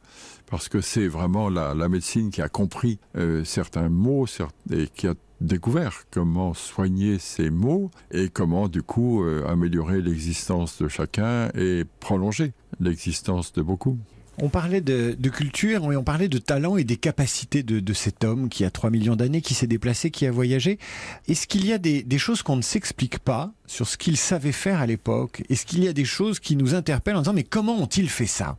[0.51, 4.27] Parce que c'est vraiment la, la médecine qui a compris euh, certains mots
[4.71, 10.83] et qui a découvert comment soigner ces mots et comment du coup euh, améliorer l'existence
[10.83, 13.97] de chacun et prolonger l'existence de beaucoup.
[14.41, 18.49] On parlait de, culture on parlait de talent et des capacités de, de cet homme
[18.49, 20.79] qui a 3 millions d'années, qui s'est déplacé, qui a voyagé.
[21.27, 24.53] Est-ce qu'il y a des, des choses qu'on ne s'explique pas sur ce qu'il savait
[24.53, 25.43] faire à l'époque?
[25.49, 28.27] Est-ce qu'il y a des choses qui nous interpellent en disant mais comment ont-ils fait
[28.27, 28.57] ça?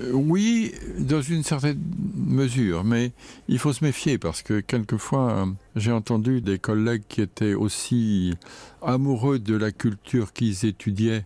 [0.00, 1.78] Euh, Oui, dans une certaine
[2.16, 3.12] mesure, mais
[3.48, 8.34] il faut se méfier parce que quelquefois euh, j'ai entendu des collègues qui étaient aussi
[8.82, 11.24] amoureux de la culture qu'ils étudiaient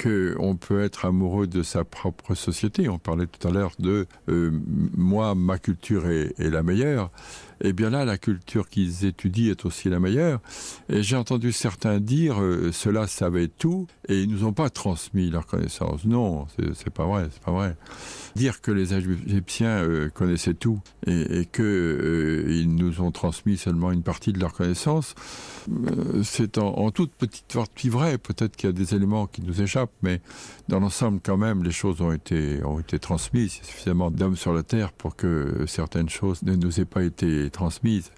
[0.00, 2.88] qu'on peut être amoureux de sa propre société.
[2.88, 4.50] On parlait tout à l'heure de euh,
[4.96, 7.10] moi, ma culture est, est la meilleure.
[7.62, 10.40] Et bien là, la culture qu'ils étudient est aussi la meilleure.
[10.88, 15.30] Et j'ai entendu certains dire euh, cela savait tout et ils nous ont pas transmis
[15.30, 16.04] leur connaissance.
[16.04, 17.76] Non, c'est pas vrai, c'est pas vrai.
[18.36, 23.56] Dire que les Égyptiens euh, connaissaient tout et, et que euh, ils nous ont transmis
[23.56, 25.14] seulement une partie de leur connaissance,
[25.68, 28.18] euh, c'est en, en toute petite partie vrai.
[28.18, 30.20] Peut-être qu'il y a des éléments qui nous échappent, mais
[30.68, 33.56] dans l'ensemble, quand même, les choses ont été, ont été transmises.
[33.56, 36.84] Il y a suffisamment d'hommes sur la Terre pour que certaines choses ne nous aient
[36.84, 38.10] pas été transmises.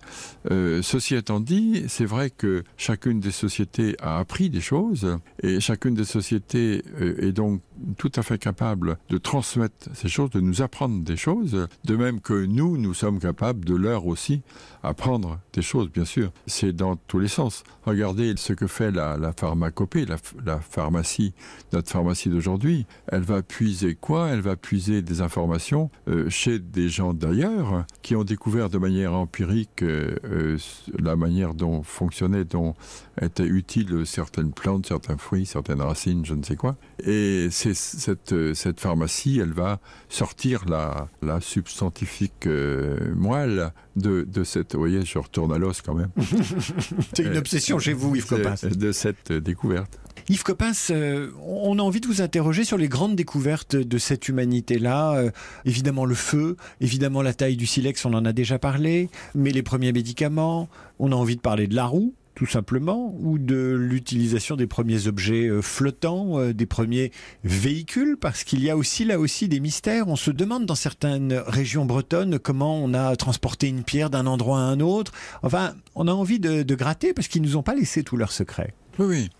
[0.51, 5.61] Euh, ceci étant dit, c'est vrai que chacune des sociétés a appris des choses et
[5.61, 7.61] chacune des sociétés euh, est donc
[7.99, 12.21] tout à fait capable de transmettre ces choses, de nous apprendre des choses, de même
[12.21, 14.42] que nous, nous sommes capables de leur aussi
[14.83, 16.33] apprendre des choses, bien sûr.
[16.47, 17.64] C'est dans tous les sens.
[17.85, 21.35] Regardez ce que fait la, pharmacopée, la, la pharmacie,
[21.73, 22.87] notre pharmacie d'aujourd'hui.
[23.09, 24.29] Elle va puiser quoi?
[24.29, 29.22] Elle va puiser des informations euh, chez des gens d'ailleurs qui ont découvert de manière
[29.23, 30.59] empirique euh, euh,
[30.99, 32.75] la manière dont fonctionnait, dont
[33.21, 36.77] étaient utiles certaines plantes, certains fruits, certaines racines, je ne sais quoi.
[37.05, 44.23] Et c'est cette, euh, cette pharmacie, elle va sortir la, la substantifique euh, moelle de,
[44.23, 44.75] de cette...
[44.75, 46.11] Vous voyez, je retourne à l'os quand même.
[47.15, 48.67] C'est une obsession chez vous, Yves Coppens.
[48.67, 49.99] de, cette découverte.
[50.29, 54.29] Yves Coppens, euh, on a envie de vous interroger sur les grandes découvertes de cette
[54.29, 55.17] humanité-là.
[55.17, 55.31] Euh,
[55.65, 59.63] évidemment le feu, évidemment la taille du silex, on en a déjà parlé, mais les
[59.63, 64.57] premiers médicaments, on a envie de parler de la roue tout simplement, ou de l'utilisation
[64.57, 67.13] des premiers objets euh, flottants, des premiers
[67.45, 70.09] véhicules, parce qu'il y a aussi là aussi des mystères.
[70.09, 74.61] On se demande dans certaines régions bretonnes comment on a transporté une pierre d'un endroit
[74.61, 75.13] à un autre.
[75.43, 78.33] Enfin, on a envie de, de gratter parce qu'ils nous ont pas laissé tous leurs
[78.33, 78.73] secrets.
[78.99, 79.31] Oui, oui.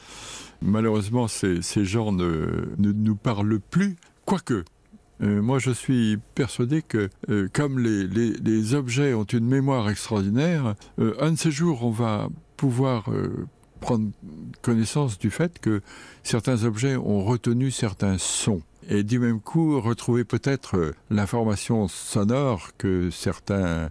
[0.63, 4.65] Malheureusement, ces, gens ne, nous parlent plus, quoique.
[5.23, 11.15] Euh, moi, je suis persuadé que, euh, comme les, objets ont une mémoire extraordinaire, euh,
[11.21, 13.11] un de ces jours, on va pouvoir
[13.81, 14.11] prendre
[14.63, 15.81] connaissance du fait que
[16.23, 18.63] certains objets ont retenu certains sons.
[18.89, 23.91] Et du même coup, retrouver peut-être l'information sonore que certains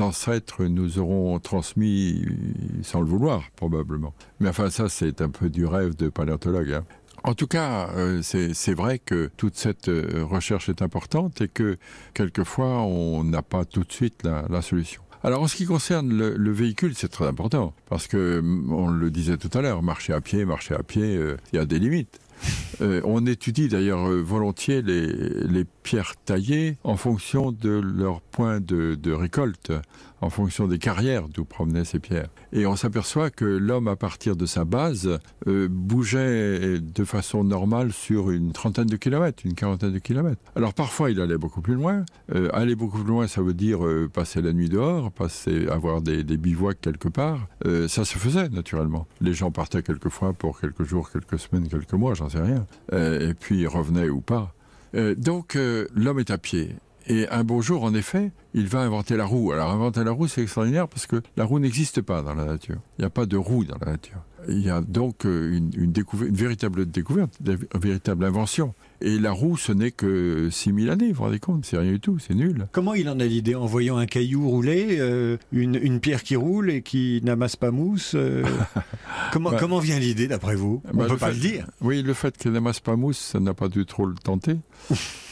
[0.00, 2.24] ancêtres nous auront transmis
[2.82, 4.14] sans le vouloir, probablement.
[4.40, 6.72] Mais enfin, ça, c'est un peu du rêve de paléontologue.
[6.72, 6.84] Hein.
[7.26, 11.76] En tout cas, euh, c'est vrai que toute cette euh, recherche est importante et que
[12.14, 15.02] quelquefois, on n'a pas tout de suite la, solution.
[15.24, 19.10] Alors en ce qui concerne le, le véhicule, c'est très important parce que on le
[19.10, 21.80] disait tout à l'heure, marcher à pied, marcher à pied, il euh, y a des
[21.80, 22.20] limites.
[22.82, 29.12] Euh, on étudie d'ailleurs euh, volontiers les, pierres taillées en fonction de leur point de
[29.12, 29.72] récolte,
[30.26, 32.28] en fonction des carrières d'où provenaient ces pierres.
[32.52, 37.92] Et on s'aperçoit que l'homme, à partir de sa base, euh, bougeait de façon normale
[37.92, 40.42] sur une trentaine de kilomètres, une quarantaine de kilomètres.
[40.56, 42.04] Alors parfois, il allait beaucoup plus loin.
[42.34, 46.02] Euh, aller beaucoup plus loin, ça veut dire euh, passer la nuit dehors, passer, avoir
[46.02, 47.46] des, des bivouacs quelque part.
[47.88, 49.06] Ça se faisait naturellement.
[49.20, 52.66] Les gens partaient quelquefois pour quelques jours, quelques semaines, quelques mois, j'en sais rien.
[52.92, 54.54] Et puis revenaient ou pas.
[55.16, 55.58] Donc
[55.94, 56.74] l'homme est à pied.
[57.08, 59.52] Et un beau jour, en effet, il va inventer la roue.
[59.52, 62.78] Alors inventer la roue, c'est extraordinaire parce que la roue n'existe pas dans la nature.
[62.98, 64.18] Il n'y a pas de roue dans la nature.
[64.48, 65.92] Il y a donc euh, une, une,
[66.32, 68.74] véritable découverte, une véritable invention.
[69.00, 72.00] Et la roue, ce n'est que 6000 années, vous vous rendez compte, c'est rien du
[72.00, 72.66] tout, c'est nul.
[72.72, 76.36] Comment il en a l'idée en voyant un caillou rouler, euh, une, une, pierre qui
[76.36, 78.44] roule et qui n'amasse pas mousse euh,
[79.32, 80.82] comment, bah, comment vient l'idée d'après vous?
[80.86, 81.66] On ne bah, peut pas fait, le dire.
[81.82, 84.56] Oui, le fait qu'elle n'amasse pas mousse, ça n'a pas dû trop le tenter.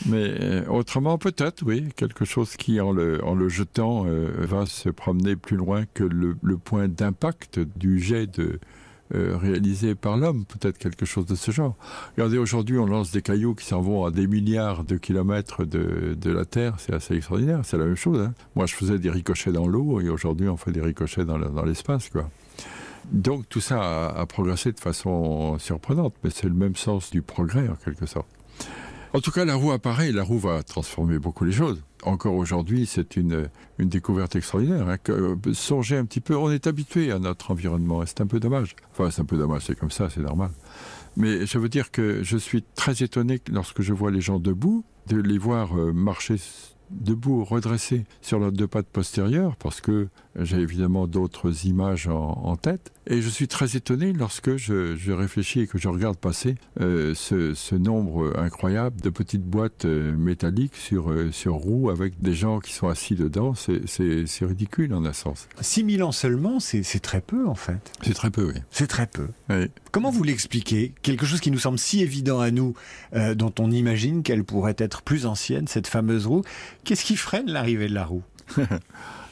[0.06, 4.04] Mais euh, autrement, peut-être, oui, quelque chose qui, en le, en le jetant,
[4.38, 8.60] va se promener plus loin que le, le point d'impact du jet de,
[9.14, 11.76] euh, réalisé par l'homme, peut-être quelque chose de ce genre.
[12.16, 16.16] Regardez, aujourd'hui, on lance des cailloux qui s'en vont à des milliards de kilomètres de,
[16.18, 18.20] de la Terre, c'est assez extraordinaire, c'est la même chose.
[18.20, 18.34] Hein.
[18.54, 22.08] Moi, je faisais des ricochets dans l'eau, et aujourd'hui, on fait des ricochets dans l'espace,
[22.08, 22.30] quoi.
[23.12, 27.20] Donc, tout ça a, a progressé de façon surprenante, mais c'est le même sens du
[27.20, 28.28] progrès, en quelque sorte.
[29.14, 31.84] En tout cas, la roue apparaît la roue va transformer beaucoup les choses.
[32.02, 33.48] Encore aujourd'hui, c'est une,
[33.78, 34.88] une découverte extraordinaire.
[34.88, 38.40] Hein, euh, songez un petit peu, on est habitué à notre environnement c'est un peu
[38.40, 38.74] dommage.
[38.90, 40.50] Enfin, c'est un peu dommage, c'est comme ça, c'est normal.
[41.16, 44.84] Mais je veux dire que je suis très étonné lorsque je vois les gens debout
[45.06, 46.34] de les voir euh, marcher
[46.90, 50.08] debout, redressés sur leurs deux pattes postérieures, parce que
[50.40, 52.92] j'ai évidemment d'autres images en, en, tête.
[53.06, 57.14] Et je suis très étonné lorsque je, je réfléchis et que je regarde passer euh,
[57.14, 62.34] ce, ce, nombre incroyable de petites boîtes euh, métalliques sur, euh, sur roues avec des
[62.34, 63.54] gens qui sont assis dedans.
[63.54, 65.48] C'est ridicule en un sens.
[65.60, 67.92] 6000 ans seulement, c'est très peu en fait.
[68.02, 68.60] C'est très peu, oui.
[68.70, 69.28] C'est très peu.
[69.50, 69.70] Oui.
[69.92, 70.94] Comment vous l'expliquez?
[71.02, 72.74] Quelque chose qui nous semble si évident à nous,
[73.14, 76.42] euh, dont on imagine qu'elle pourrait être plus ancienne, cette fameuse roue?
[76.84, 78.22] Qu'est-ce qui freine l'arrivée de la roue?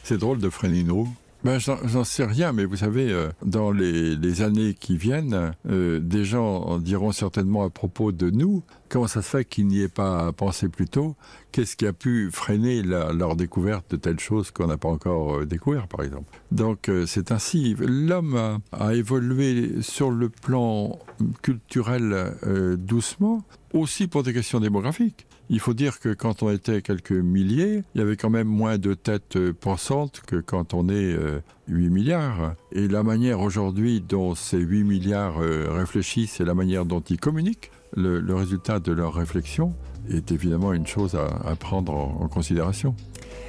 [0.03, 0.51] C'est drôle de
[0.91, 1.09] roue.
[1.45, 6.25] Ben, J'en sais rien, mais vous savez, euh, dans les, années qui viennent, euh, des
[6.25, 10.31] gens diront certainement à propos de nous, comment ça se fait qu'il n'y ait pas
[10.33, 11.17] pensé plus tôt
[11.51, 15.45] Qu'est-ce qui a pu freiner leur découverte de telles choses qu'on n'a pas encore euh,
[15.45, 17.75] découvert, par exemple Donc c'est ainsi.
[17.79, 20.99] L'homme a, évolué sur le plan
[21.43, 22.35] culturel
[22.79, 25.27] doucement, aussi pour des questions démographiques.
[25.55, 28.79] Il faut dire que quand on était quelques milliers, il y avait quand même moins
[28.79, 32.55] de têtes pensantes que quand on est euh, 8 milliards.
[32.73, 37.21] Et la manière aujourd'hui dont ces 8 milliards euh, réfléchissent et la manière dont ils
[37.21, 39.75] communiquent, le, résultat de leur réflexion
[40.09, 42.97] est évidemment une chose à, prendre en, considération.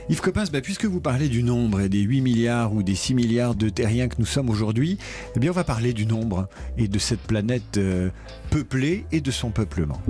[0.10, 3.14] Yves Coppens, bah, puisque vous parlez du nombre et des 8 milliards ou des 6
[3.14, 4.98] milliards de terriens que nous sommes aujourd'hui,
[5.38, 8.10] eh bien on va parler du nombre et de cette planète euh,
[8.50, 10.02] peuplée et de son peuplement.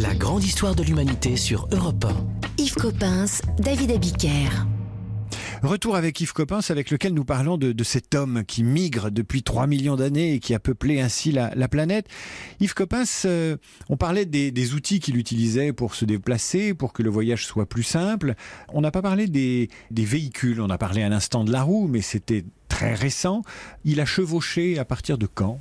[0.00, 2.62] La grande histoire de l'humanité sur Europe 1.
[2.62, 4.48] Yves Coppens, David Abiker.
[5.60, 9.42] Retour avec Yves Coppens, avec lequel nous parlons de, de, cet homme qui migre depuis
[9.42, 12.06] 3 millions d'années et qui a peuplé ainsi la, la planète.
[12.60, 13.56] Yves Coppens, euh,
[13.88, 17.66] on parlait des, des outils qu'il utilisait pour se déplacer, pour que le voyage soit
[17.66, 18.34] plus simple.
[18.72, 21.88] On n'a pas parlé des, des véhicules, on a parlé un instant de la roue,
[21.88, 23.42] mais c'était très récent.
[23.84, 25.58] Il a chevauché à partir de quand?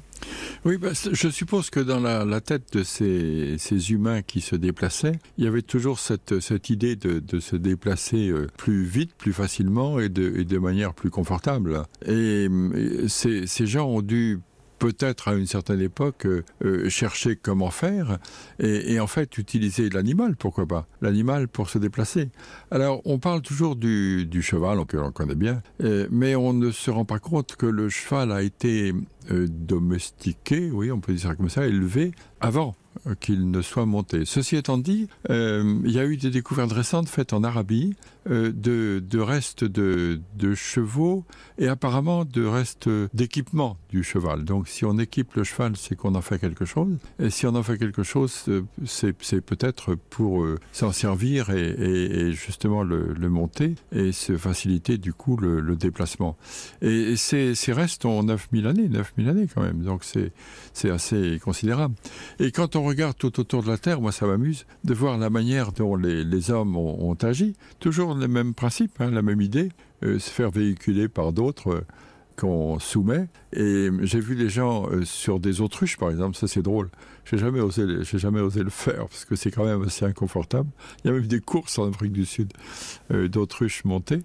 [0.66, 5.46] Oui, bah, je suppose que dans la, tête de ces, humains qui se déplaçaient, il
[5.46, 10.58] y avait toujours cette, idée de, se déplacer euh, plus vite, plus facilement et de,
[10.58, 11.84] manière plus confortable.
[12.06, 12.48] Et,
[13.08, 14.40] ces, gens ont dû
[14.80, 18.18] peut-être à une certaine époque euh, chercher comment faire
[18.60, 22.30] et, en fait utiliser l'animal, pourquoi pas L'animal pour se déplacer.
[22.72, 26.92] Alors on parle toujours du, cheval, on, on connaît bien, euh, mais on ne se
[26.92, 31.50] rend pas compte que le cheval a été euh, domestiqué, oui on peut dire comme
[31.50, 32.76] ça, élevé avant
[33.20, 34.26] qu'il ne soit monté.
[34.26, 37.96] Ceci étant dit, euh, il y a eu des découvertes récentes faites en Arabie
[38.30, 41.26] euh, de, de, restes de, de, chevaux
[41.58, 44.44] et apparemment de restes d'équipement du cheval.
[44.44, 46.98] Donc si on équipe le cheval, c'est qu'on en fait quelque chose.
[47.20, 48.46] Et si on en fait quelque chose,
[48.86, 55.38] c'est peut-être pour euh, s'en servir et, justement le, monter et se faciliter du coup
[55.38, 56.38] le, déplacement.
[56.82, 59.82] Et, et ces, ces, restes ont 9000 années, 9000 années quand même.
[59.82, 61.96] Donc c'est assez considérable.
[62.40, 65.30] Et quand on regarde tout autour de la Terre, moi ça m'amuse de voir la
[65.30, 67.56] manière dont les, hommes ont, ont, agi.
[67.80, 69.70] Toujours le même principe, hein, la même idée,
[70.04, 71.82] euh, se faire véhiculer par d'autres euh,
[72.38, 73.28] qu'on soumet.
[73.52, 76.90] Et j'ai vu des gens euh, sur des autruches, par exemple, ça c'est drôle.
[77.26, 77.60] J'ai jamais
[78.14, 80.70] jamais osé le faire parce que c'est quand même assez inconfortable.
[81.04, 82.54] Il y a même des courses en Afrique du Sud
[83.12, 84.22] euh, d'autruches montées.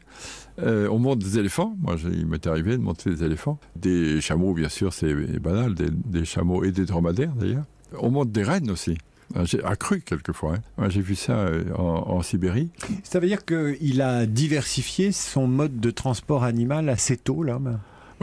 [0.61, 1.75] Euh, on monte des éléphants.
[1.81, 6.25] Moi, il m'est arrivé de monter des éléphants, des chameaux, bien sûr, c'est banal, des,
[6.25, 7.65] chameaux et des dromadaires d'ailleurs.
[7.99, 8.99] On monte des rennes aussi.
[9.45, 10.57] J'ai accru quelquefois.
[10.77, 10.91] Hein.
[10.91, 12.69] J'ai vu ça en, en, Sibérie.
[13.03, 17.79] Ça veut dire qu'il a diversifié son mode de transport animal assez tôt, l'homme?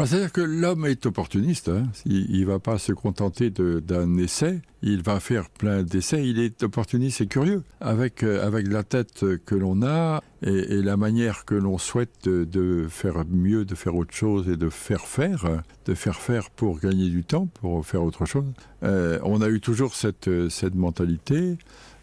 [0.05, 1.69] C'est-à-dire que l'homme est opportuniste.
[1.69, 1.87] Hein.
[2.05, 4.61] Il ne va pas se contenter d'un essai.
[4.81, 6.27] Il va faire plein d'essais.
[6.27, 7.63] Il est opportuniste et curieux.
[7.81, 12.45] Avec, euh, avec la tête que l'on a et, la manière que l'on souhaite de,
[12.45, 16.79] de, faire mieux, de faire autre chose et de faire faire, de faire faire pour
[16.79, 18.45] gagner du temps, pour faire autre chose.
[18.83, 21.57] Euh, on a eu toujours cette, cette mentalité.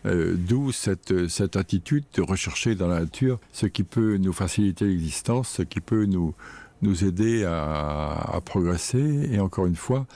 [0.04, 4.84] Euh, D'où cette, cette attitude de rechercher dans la nature ce qui peut nous faciliter
[4.84, 6.34] l'existence, ce qui peut nous,
[6.82, 10.06] nous aider à, progresser et encore une fois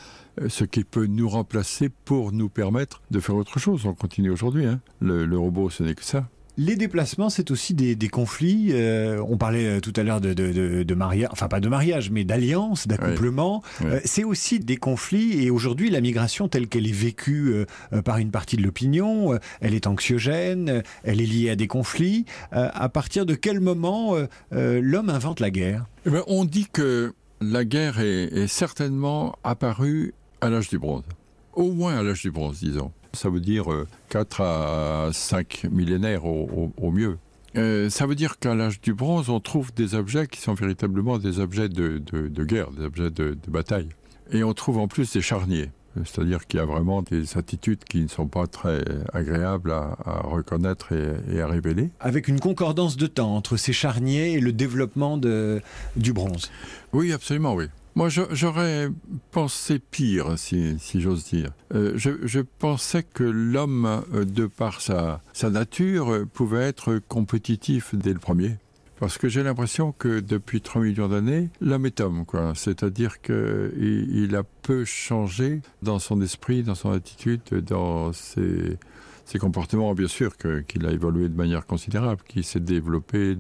[0.49, 3.87] ce qui peut nous remplacer pour nous permettre de faire autre chose.
[3.87, 4.67] On continue aujourd'hui.
[4.67, 4.81] Hein.
[5.01, 6.29] Le robot, ce n'est que ça.
[6.59, 8.71] Les déplacements, c'est aussi des, des conflits.
[8.73, 12.11] Euh, on parlait tout à l'heure de, de, de, de mariage, enfin pas de mariage,
[12.11, 13.63] mais d'alliance, d'accouplement.
[13.81, 13.93] Oui, oui.
[13.95, 15.43] euh, c'est aussi des conflits.
[15.45, 19.75] Et aujourd'hui, la migration telle qu'elle est vécue euh, par une partie de l'opinion, elle
[19.75, 22.25] est anxiogène, elle est liée à des conflits.
[22.53, 24.17] Euh, à partir de quel moment
[24.53, 25.87] euh, l'homme invente la guerre?
[26.07, 31.05] Eh bien, On dit que la guerre est, est certainement apparue à l'âge du bronze.
[31.55, 36.25] Au moins à l'âge du bronze, disons ça veut dire euh, 4 à 5 millénaires
[36.25, 37.19] au, au, au mieux.
[37.57, 41.19] Euh, ça veut dire qu'à l'âge du bronze, on trouve des objets qui sont véritablement
[41.19, 43.89] des objets de, de, de guerre, des objets de, de, bataille.
[44.31, 45.71] Et on trouve en plus des charniers.
[45.97, 50.21] C'est-à-dire qu'il y a vraiment des attitudes qui ne sont pas très agréables à, à
[50.21, 51.91] reconnaître et, et, à révéler.
[51.99, 56.53] Avec une concordance de temps entre ces charniers et le développement du bronze.
[56.93, 57.67] Oui, absolument, oui.
[57.97, 58.89] Moi, j'aurais
[59.33, 61.51] pensé pire, si, j'ose dire.
[61.75, 68.21] Euh, je, pensais que l'homme, euh, de par sa, nature, pouvait être compétitif dès le
[68.21, 68.57] premier.
[69.01, 72.53] Parce que j'ai l'impression que depuis 3 millions d'années, l'homme est homme, quoi.
[72.55, 78.79] C'est-à-dire qu'il il a peu changé dans son esprit, dans son attitude, dans ses,
[79.41, 83.39] comportements, bien sûr, qu'il a évolué de manière considérable, qu'il s'est développé,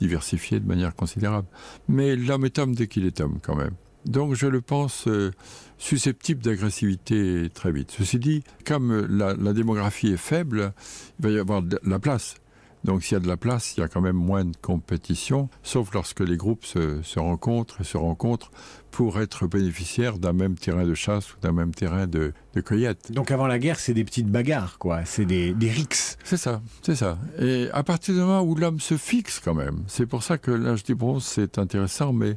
[0.00, 1.46] diversifié de manière considérable.
[1.88, 3.74] Mais l'homme est homme dès qu'il est homme, quand même.
[4.06, 5.30] Donc je le pense euh,
[5.78, 7.90] susceptible d'agressivité très vite.
[7.96, 10.72] Ceci dit, comme la, la, démographie est faible,
[11.18, 12.36] il va y avoir de la place.
[12.84, 15.48] Donc s'il y a de la place, il y a quand même moins de compétition,
[15.62, 18.50] sauf lorsque les groupes se, se rencontrent et se rencontrent
[18.90, 23.12] pour être bénéficiaires d'un même terrain de chasse ou d'un même terrain de, de, cueillette.
[23.12, 25.04] Donc avant la guerre, c'est des petites bagarres, quoi.
[25.04, 26.16] C'est des, des rixes.
[26.24, 27.18] C'est ça, c'est ça.
[27.38, 30.50] Et à partir du moment où l'homme se fixe quand même, c'est pour ça que
[30.50, 32.36] l'âge du bronze, c'est intéressant, mais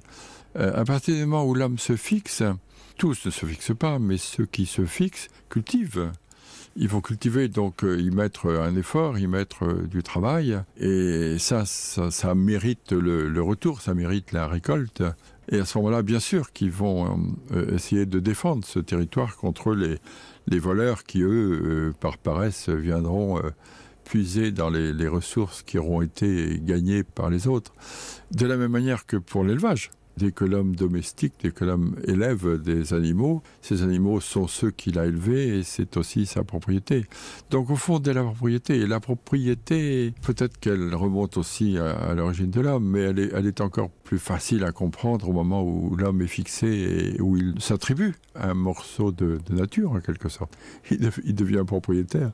[0.58, 2.44] euh, à partir du moment où l'homme se fixe,
[2.98, 6.12] tous ne se fixent pas, mais ceux qui se fixent cultivent
[6.76, 10.60] il faut cultiver, donc euh, y mettre un effort, y mettre euh, du travail.
[10.78, 15.04] Et ça, ça, mérite le, retour, ça mérite la récolte.
[15.50, 19.76] Et à ce moment-là, bien sûr qu'ils vont euh, essayer de défendre ce territoire contre
[19.76, 19.98] les,
[20.48, 23.50] les voleurs qui, eux, euh, par paresse, viendront euh,
[24.06, 27.74] puiser dans les, les ressources qui auront été gagnées par les autres.
[28.32, 32.62] De la même manière que pour l'élevage dès que l'homme domestique, dès que l'homme élève
[32.62, 37.06] des animaux, ces animaux sont ceux qu'il a élevés et c'est aussi sa propriété.
[37.50, 42.50] Donc au fond, dès la propriété, et la propriété, peut-être qu'elle remonte aussi à, l'origine
[42.50, 46.28] de l'homme, mais elle est, encore plus facile à comprendre au moment où l'homme est
[46.28, 46.68] fixé
[47.16, 50.58] et où il s'attribue un morceau de, nature en quelque sorte.
[50.90, 52.32] Il devient propriétaire.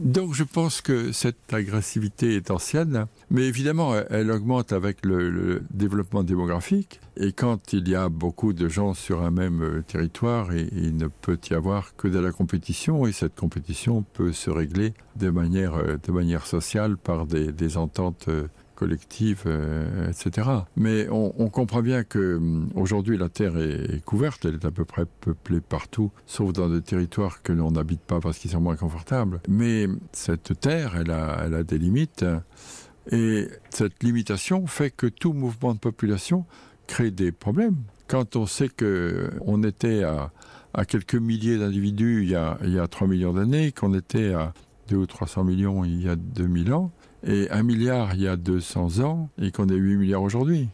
[0.00, 6.22] Donc je pense que cette agressivité est ancienne, mais évidemment elle augmente avec le, développement
[6.22, 7.00] démographique.
[7.16, 11.06] Et quand il y a beaucoup de gens sur un même euh, territoire, il ne
[11.06, 15.76] peut y avoir que de la compétition et cette compétition peut se régler de manière,
[15.76, 20.48] euh, de manière sociale par des, des ententes euh, collective, euh, etc.
[20.76, 24.84] Mais on, comprend bien que um, aujourd'hui la Terre est, couverte, elle est à peu
[24.84, 28.76] près peuplée partout, sauf dans des territoires que l'on n'habite pas parce qu'ils sont moins
[28.76, 29.40] confortables.
[29.48, 32.24] Mais cette Terre, elle a, a des limites,
[33.10, 36.44] et cette limitation fait que tout mouvement de population
[36.86, 37.76] crée des problèmes.
[38.08, 40.30] Quand on sait que on était à,
[40.86, 44.52] quelques milliers d'individus il, il y a 3 millions d'années, qu'on était à
[44.88, 46.92] 2 ou 300 millions il y a 2000 ans,
[47.26, 50.68] et un milliard il y a 200 ans et qu'on est 8 milliards aujourd'hui.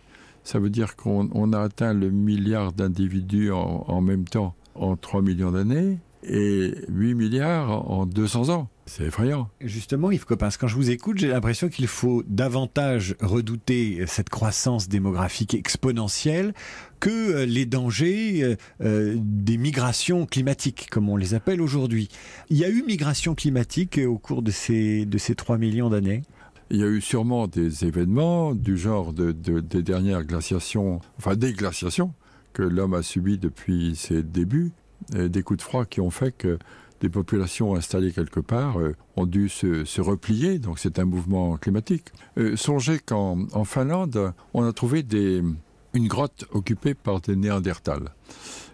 [0.44, 5.52] Ça veut dire qu'on a atteint le milliard d'individus en, même temps en 3 millions
[5.52, 8.68] d'années et 8 milliards en 200 ans.
[8.86, 9.48] C'est effrayant.
[9.60, 14.88] Justement, Yves Coppens, quand je vous écoute, j'ai l'impression qu'il faut davantage redouter cette croissance
[14.88, 16.52] démographique exponentielle
[16.98, 22.08] que les dangers euh, des migrations climatiques, comme on les appelle aujourd'hui.
[22.50, 26.22] Il y a eu migration climatique au cours de ces, de ces 3 millions d'années
[26.70, 31.36] il y a eu sûrement des événements du genre de, de, des dernières glaciations, enfin
[31.36, 32.14] des glaciations
[32.52, 34.72] que l'homme a subi depuis ses débuts,
[35.10, 36.58] des coups de froid qui ont fait que
[37.02, 42.12] des populations installées quelque part euh, ont dû se, replier, donc c'est un mouvement climatique.
[42.38, 45.04] Euh, songez qu'en en Finlande, on a trouvé
[45.94, 48.14] une grotte occupée par des néandertals.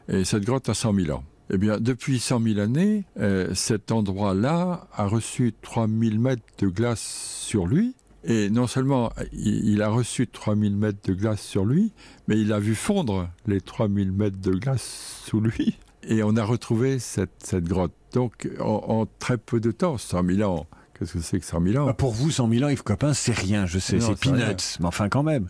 [0.09, 1.25] Et cette grotte a 100 000 ans.
[1.51, 7.01] Eh bien, depuis 100 000 années, euh, cet endroit-là a reçu 3000 mètres de glace
[7.01, 7.95] sur lui.
[8.25, 11.93] Et non seulement il, a reçu 3000 mètres de glace sur lui,
[12.27, 15.79] mais il a vu fondre les 3000 mètres de glace sous lui.
[16.03, 17.93] Et on a retrouvé cette, cette grotte.
[18.13, 20.67] Donc, en, en très peu de temps, 100 000 ans,
[20.99, 21.87] qu'est-ce que c'est que 100 000 ans?
[21.87, 24.87] Bah Pour vous, 100 000 ans, Yves Coppin, c'est rien, je sais, c'est peanuts, mais
[24.87, 25.49] enfin quand même.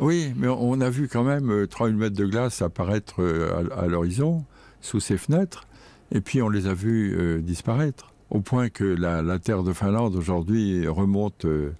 [0.00, 4.44] Oui, mais on a vu quand même 3000 mètres de glace apparaître à, à l'horizon
[4.80, 5.66] sous ses fenêtres,
[6.12, 9.72] et puis on les a vus euh, disparaître, au point que la, la terre de
[9.72, 11.72] Finlande aujourd'hui remonte euh,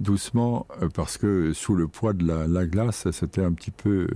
[0.00, 4.06] doucement, euh, parce que sous le poids de la, la glace, c'était un petit peu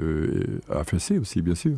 [0.71, 1.77] affaissé aussi, bien sûr.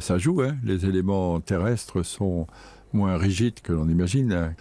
[0.00, 2.46] Ça joue, hein les éléments terrestres sont
[2.92, 4.32] moins rigides que l'on imagine.
[4.32, 4.54] Hein.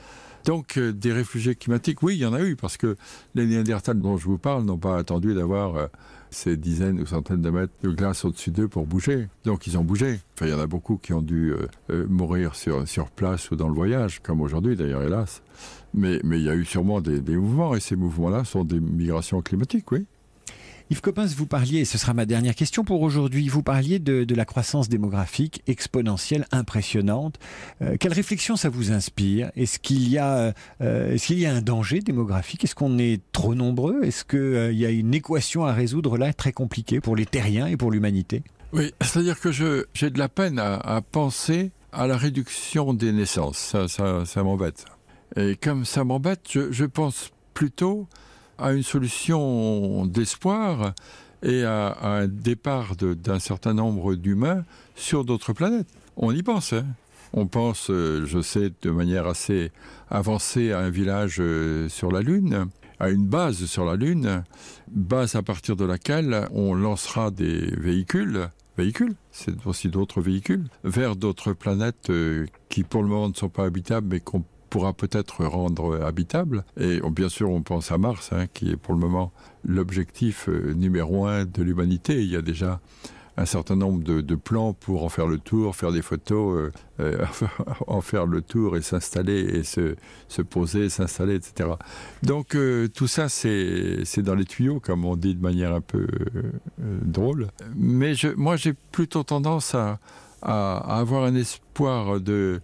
[0.48, 2.96] Donc, des réfugiés climatiques, oui, il y en a eu, parce que
[3.36, 5.88] les Néandertals dont je vous parle n'ont pas attendu d'avoir euh,
[6.30, 9.28] ces dizaines ou centaines de mètres de glace au-dessus d'eux pour bouger.
[9.44, 10.22] Donc, ils ont bougé.
[10.36, 13.58] Enfin, il y en a beaucoup qui ont dû euh, euh, mourir sur, place ou
[13.58, 15.42] dans le voyage, comme aujourd'hui d'ailleurs, hélas.
[15.94, 18.80] Mais, mais il y a eu sûrement des, des mouvements, et ces mouvements-là sont des
[18.80, 20.06] migrations climatiques, oui.
[20.90, 24.34] Yves Coppens, vous parliez, et ce sera ma dernière question pour aujourd'hui, vous parliez de,
[24.34, 27.40] la croissance démographique exponentielle, impressionnante.
[27.82, 29.52] Euh, quelle réflexion ça vous inspire?
[29.58, 32.64] Est-ce qu'il y, euh, est qu'il y, a un danger démographique?
[32.64, 34.02] Est-ce qu'on est trop nombreux?
[34.04, 37.68] Est-ce qu'il euh, y a une équation à résoudre là très compliquée pour les terriens
[37.68, 38.44] et pour l'humanité?
[38.72, 43.58] Oui, c'est-à-dire que j'ai de la peine à, penser à la réduction des naissances.
[43.58, 44.86] Ça, ça, m'embête.
[45.36, 48.08] Et comme ça m'embête, je pense plutôt
[48.58, 50.94] à une solution d'espoir
[51.44, 54.64] et à, un départ d'un certain nombre d'humains
[54.96, 55.88] sur d'autres planètes.
[56.16, 56.74] On y pense.
[56.74, 56.86] Hein
[57.34, 59.72] on pense, euh, je sais, de manière assez
[60.10, 62.68] avancée à un village euh, sur la Lune,
[63.00, 64.44] à une base sur la Lune,
[64.92, 71.16] base à partir de laquelle on lancera des véhicules véhicules, c'est aussi d'autres véhicules, vers
[71.16, 75.46] d'autres planètes euh, qui pour le moment ne sont pas habitables mais qu'on pourra peut-être
[75.46, 76.64] rendre habitable.
[76.80, 79.32] Et bien sûr, on pense à Mars, hein, qui est pour le moment
[79.66, 82.22] l'objectif euh, numéro un de l'humanité.
[82.22, 82.80] Il y a déjà
[83.40, 87.26] un certain nombre de, plans pour en faire le tour, faire des photos, euh, euh,
[87.88, 89.96] en faire le tour et s'installer et se,
[90.28, 91.70] se poser, s'installer, etc.
[92.24, 92.58] Donc
[92.96, 96.08] tout ça, c'est dans les tuyaux, comme on dit de manière un peu
[96.80, 97.50] drôle.
[97.76, 100.00] Mais je, moi, j'ai plutôt tendance à,
[100.42, 102.62] à avoir un espoir de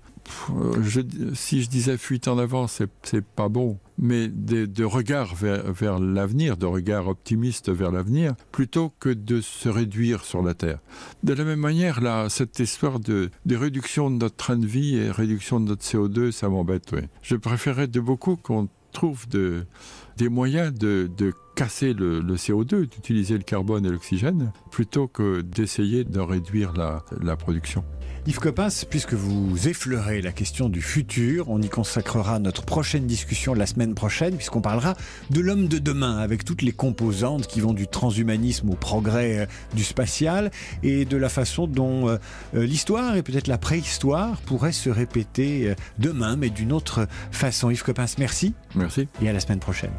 [1.34, 6.66] si je disais fuite en avant, c'est pas bon, mais de, regard vers, l'avenir, de
[6.66, 10.80] regard optimiste vers l'avenir, plutôt que de se réduire sur la Terre.
[11.24, 12.00] De la même manière,
[12.30, 16.50] cette histoire de, réduction de notre train de vie et réduction de notre CO2, ça
[16.50, 16.96] m'embête.
[17.22, 19.66] Je préférerais de beaucoup qu'on trouve de,
[20.18, 21.10] des moyens de
[21.56, 27.04] casser le, le CO2, d'utiliser le carbone et l'oxygène, plutôt que d'essayer de réduire la,
[27.22, 27.84] la production.
[28.26, 33.54] Yves Coppens, puisque vous effleurez la question du futur, on y consacrera notre prochaine discussion
[33.54, 34.96] la semaine prochaine, puisqu'on parlera
[35.30, 39.46] de l'homme de demain, avec toutes les composantes qui vont du transhumanisme au progrès euh,
[39.76, 40.52] du spatial,
[40.84, 42.18] et de la façon dont euh,
[42.54, 47.72] l'histoire et peut-être la préhistoire pourraient se répéter euh, demain, mais d'une autre façon.
[47.72, 48.54] Yves Coppens, merci.
[48.74, 49.10] Merci.
[49.22, 49.92] Et à la semaine prochaine.